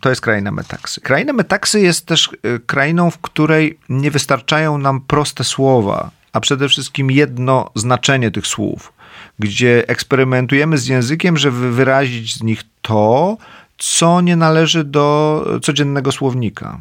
To 0.00 0.08
jest 0.08 0.20
kraina 0.20 0.50
metaksy. 0.50 1.00
Kraina 1.00 1.32
metaksy 1.32 1.80
jest 1.80 2.06
też 2.06 2.30
e, 2.42 2.58
krainą, 2.58 3.10
w 3.10 3.18
której 3.18 3.78
nie 3.88 4.10
wystarczają 4.10 4.78
nam 4.78 5.00
proste 5.00 5.44
słowa, 5.44 6.10
a 6.32 6.40
przede 6.40 6.68
wszystkim 6.68 7.10
jedno 7.10 7.70
znaczenie 7.74 8.30
tych 8.30 8.46
słów, 8.46 8.92
gdzie 9.38 9.88
eksperymentujemy 9.88 10.78
z 10.78 10.86
językiem, 10.86 11.36
żeby 11.36 11.72
wyrazić 11.72 12.34
z 12.34 12.42
nich 12.42 12.62
to, 12.82 13.36
co 13.78 14.20
nie 14.20 14.36
należy 14.36 14.84
do 14.84 15.44
codziennego 15.62 16.12
słownika. 16.12 16.78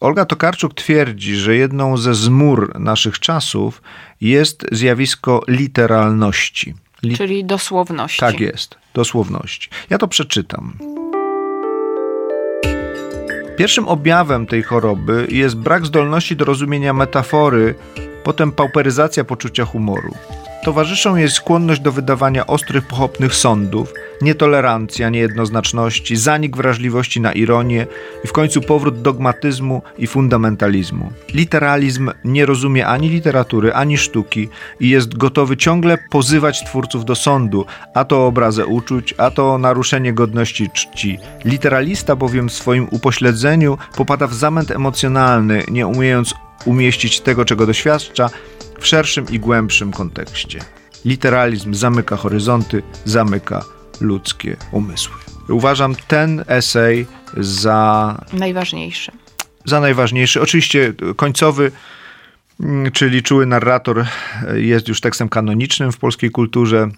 Olga 0.00 0.24
Tokarczuk 0.24 0.74
twierdzi, 0.74 1.36
że 1.36 1.56
jedną 1.56 1.96
ze 1.96 2.14
zmur 2.14 2.80
naszych 2.80 3.18
czasów 3.18 3.82
jest 4.20 4.66
zjawisko 4.72 5.42
literalności. 5.48 6.74
Li 7.02 7.16
Czyli 7.16 7.44
dosłowności. 7.44 8.20
Tak 8.20 8.40
jest, 8.40 8.76
dosłowności. 8.94 9.68
Ja 9.90 9.98
to 9.98 10.08
przeczytam. 10.08 10.78
Pierwszym 13.56 13.88
objawem 13.88 14.46
tej 14.46 14.62
choroby 14.62 15.26
jest 15.30 15.56
brak 15.56 15.86
zdolności 15.86 16.36
do 16.36 16.44
rozumienia 16.44 16.92
metafory, 16.92 17.74
potem 18.24 18.52
pauperyzacja 18.52 19.24
poczucia 19.24 19.64
humoru. 19.64 20.14
Towarzyszą 20.64 21.16
jej 21.16 21.30
skłonność 21.30 21.80
do 21.80 21.92
wydawania 21.92 22.46
ostrych, 22.46 22.86
pochopnych 22.86 23.34
sądów, 23.34 23.92
nietolerancja 24.22 25.10
niejednoznaczności, 25.10 26.16
zanik 26.16 26.56
wrażliwości 26.56 27.20
na 27.20 27.32
ironię 27.32 27.86
i 28.24 28.28
w 28.28 28.32
końcu 28.32 28.60
powrót 28.60 29.02
dogmatyzmu 29.02 29.82
i 29.98 30.06
fundamentalizmu. 30.06 31.12
Literalizm 31.34 32.10
nie 32.24 32.46
rozumie 32.46 32.86
ani 32.86 33.08
literatury, 33.08 33.74
ani 33.74 33.98
sztuki 33.98 34.48
i 34.80 34.88
jest 34.88 35.16
gotowy 35.16 35.56
ciągle 35.56 35.98
pozywać 36.10 36.64
twórców 36.64 37.04
do 37.04 37.14
sądu, 37.14 37.66
a 37.94 38.04
to 38.04 38.26
obrazę 38.26 38.66
uczuć, 38.66 39.14
a 39.18 39.30
to 39.30 39.58
naruszenie 39.58 40.12
godności 40.12 40.70
czci. 40.70 41.18
Literalista 41.44 42.16
bowiem 42.16 42.48
w 42.48 42.52
swoim 42.52 42.88
upośledzeniu 42.90 43.78
popada 43.96 44.26
w 44.26 44.34
zamęt 44.34 44.70
emocjonalny, 44.70 45.62
nie 45.70 45.86
umiejąc 45.86 46.34
umieścić 46.64 47.20
tego, 47.20 47.44
czego 47.44 47.66
doświadcza, 47.66 48.30
w 48.80 48.86
szerszym 48.86 49.26
i 49.30 49.38
głębszym 49.38 49.92
kontekście. 49.92 50.58
Literalizm 51.04 51.74
zamyka 51.74 52.16
horyzonty, 52.16 52.82
zamyka 53.04 53.64
ludzkie 54.00 54.56
umysły. 54.72 55.14
Uważam 55.48 55.94
ten 56.08 56.44
esej 56.46 57.06
za 57.36 58.18
najważniejszy. 58.32 59.12
Za 59.64 59.80
najważniejszy. 59.80 60.40
Oczywiście 60.40 60.92
końcowy, 61.16 61.72
mm, 62.60 62.92
czyli 62.92 63.22
czuły 63.22 63.46
narrator, 63.46 64.06
jest 64.54 64.88
już 64.88 65.00
tekstem 65.00 65.28
kanonicznym 65.28 65.92
w 65.92 65.98
polskiej 65.98 66.30
kulturze. 66.30 66.90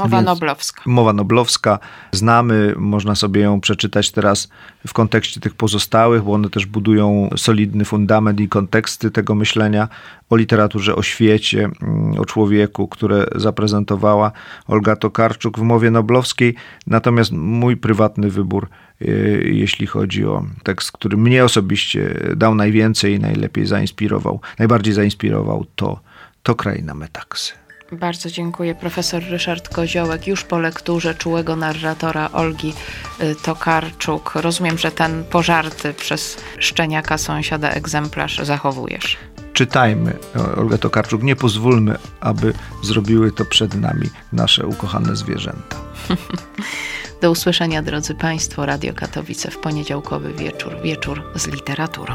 Mowa 0.00 0.22
noblowska. 0.22 0.82
Mowa 0.86 1.12
noblowska. 1.12 1.78
Znamy, 2.12 2.74
można 2.76 3.14
sobie 3.14 3.40
ją 3.40 3.60
przeczytać 3.60 4.10
teraz 4.10 4.48
w 4.86 4.92
kontekście 4.92 5.40
tych 5.40 5.54
pozostałych, 5.54 6.22
bo 6.22 6.32
one 6.32 6.50
też 6.50 6.66
budują 6.66 7.30
solidny 7.36 7.84
fundament 7.84 8.40
i 8.40 8.48
konteksty 8.48 9.10
tego 9.10 9.34
myślenia 9.34 9.88
o 10.30 10.36
literaturze, 10.36 10.96
o 10.96 11.02
świecie, 11.02 11.68
mm, 11.82 12.20
o 12.20 12.24
człowieku, 12.24 12.88
które 12.88 13.26
zaprezentowała 13.34 14.32
Olga 14.66 14.96
Tokarczuk 14.96 15.58
w 15.58 15.62
mowie 15.62 15.90
noblowskiej. 15.90 16.54
Natomiast 16.86 17.32
mój 17.32 17.76
prywatny 17.76 18.30
wybór, 18.30 18.68
y, 19.02 19.50
jeśli 19.52 19.86
chodzi 19.86 20.24
o 20.24 20.44
tekst, 20.62 20.92
który 20.92 21.16
mnie 21.16 21.44
osobiście 21.44 22.20
dał 22.36 22.54
najwięcej 22.54 23.14
i 23.14 23.20
najlepiej 23.20 23.66
zainspirował, 23.66 24.40
najbardziej 24.58 24.94
zainspirował, 24.94 25.66
to, 25.76 26.00
to 26.42 26.54
Kraina 26.54 26.94
Metaksy. 26.94 27.65
Bardzo 27.92 28.30
dziękuję. 28.30 28.74
Profesor 28.74 29.22
Ryszard 29.30 29.68
Koziołek, 29.68 30.26
już 30.26 30.44
po 30.44 30.58
lekturze 30.58 31.14
czułego 31.14 31.56
narratora 31.56 32.30
Olgi 32.32 32.74
y, 33.20 33.34
Tokarczuk. 33.42 34.34
Rozumiem, 34.34 34.78
że 34.78 34.90
ten 34.90 35.24
pożarty 35.24 35.94
przez 35.94 36.36
szczeniaka 36.58 37.18
sąsiada 37.18 37.70
egzemplarz 37.70 38.38
zachowujesz. 38.38 39.16
Czytajmy 39.52 40.16
Olgę 40.56 40.78
Tokarczuk. 40.78 41.22
Nie 41.22 41.36
pozwólmy, 41.36 41.98
aby 42.20 42.52
zrobiły 42.82 43.32
to 43.32 43.44
przed 43.44 43.74
nami 43.74 44.10
nasze 44.32 44.66
ukochane 44.66 45.16
zwierzęta. 45.16 45.76
Do 47.22 47.30
usłyszenia, 47.30 47.82
drodzy 47.82 48.14
Państwo. 48.14 48.66
Radio 48.66 48.94
Katowice 48.94 49.50
w 49.50 49.58
poniedziałkowy 49.58 50.32
wieczór. 50.32 50.76
Wieczór 50.82 51.22
z 51.34 51.46
literaturą. 51.46 52.14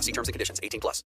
See 0.00 0.12
terms 0.12 0.28
and 0.28 0.32
conditions. 0.32 0.60
18 0.62 0.80
plus. 0.80 1.02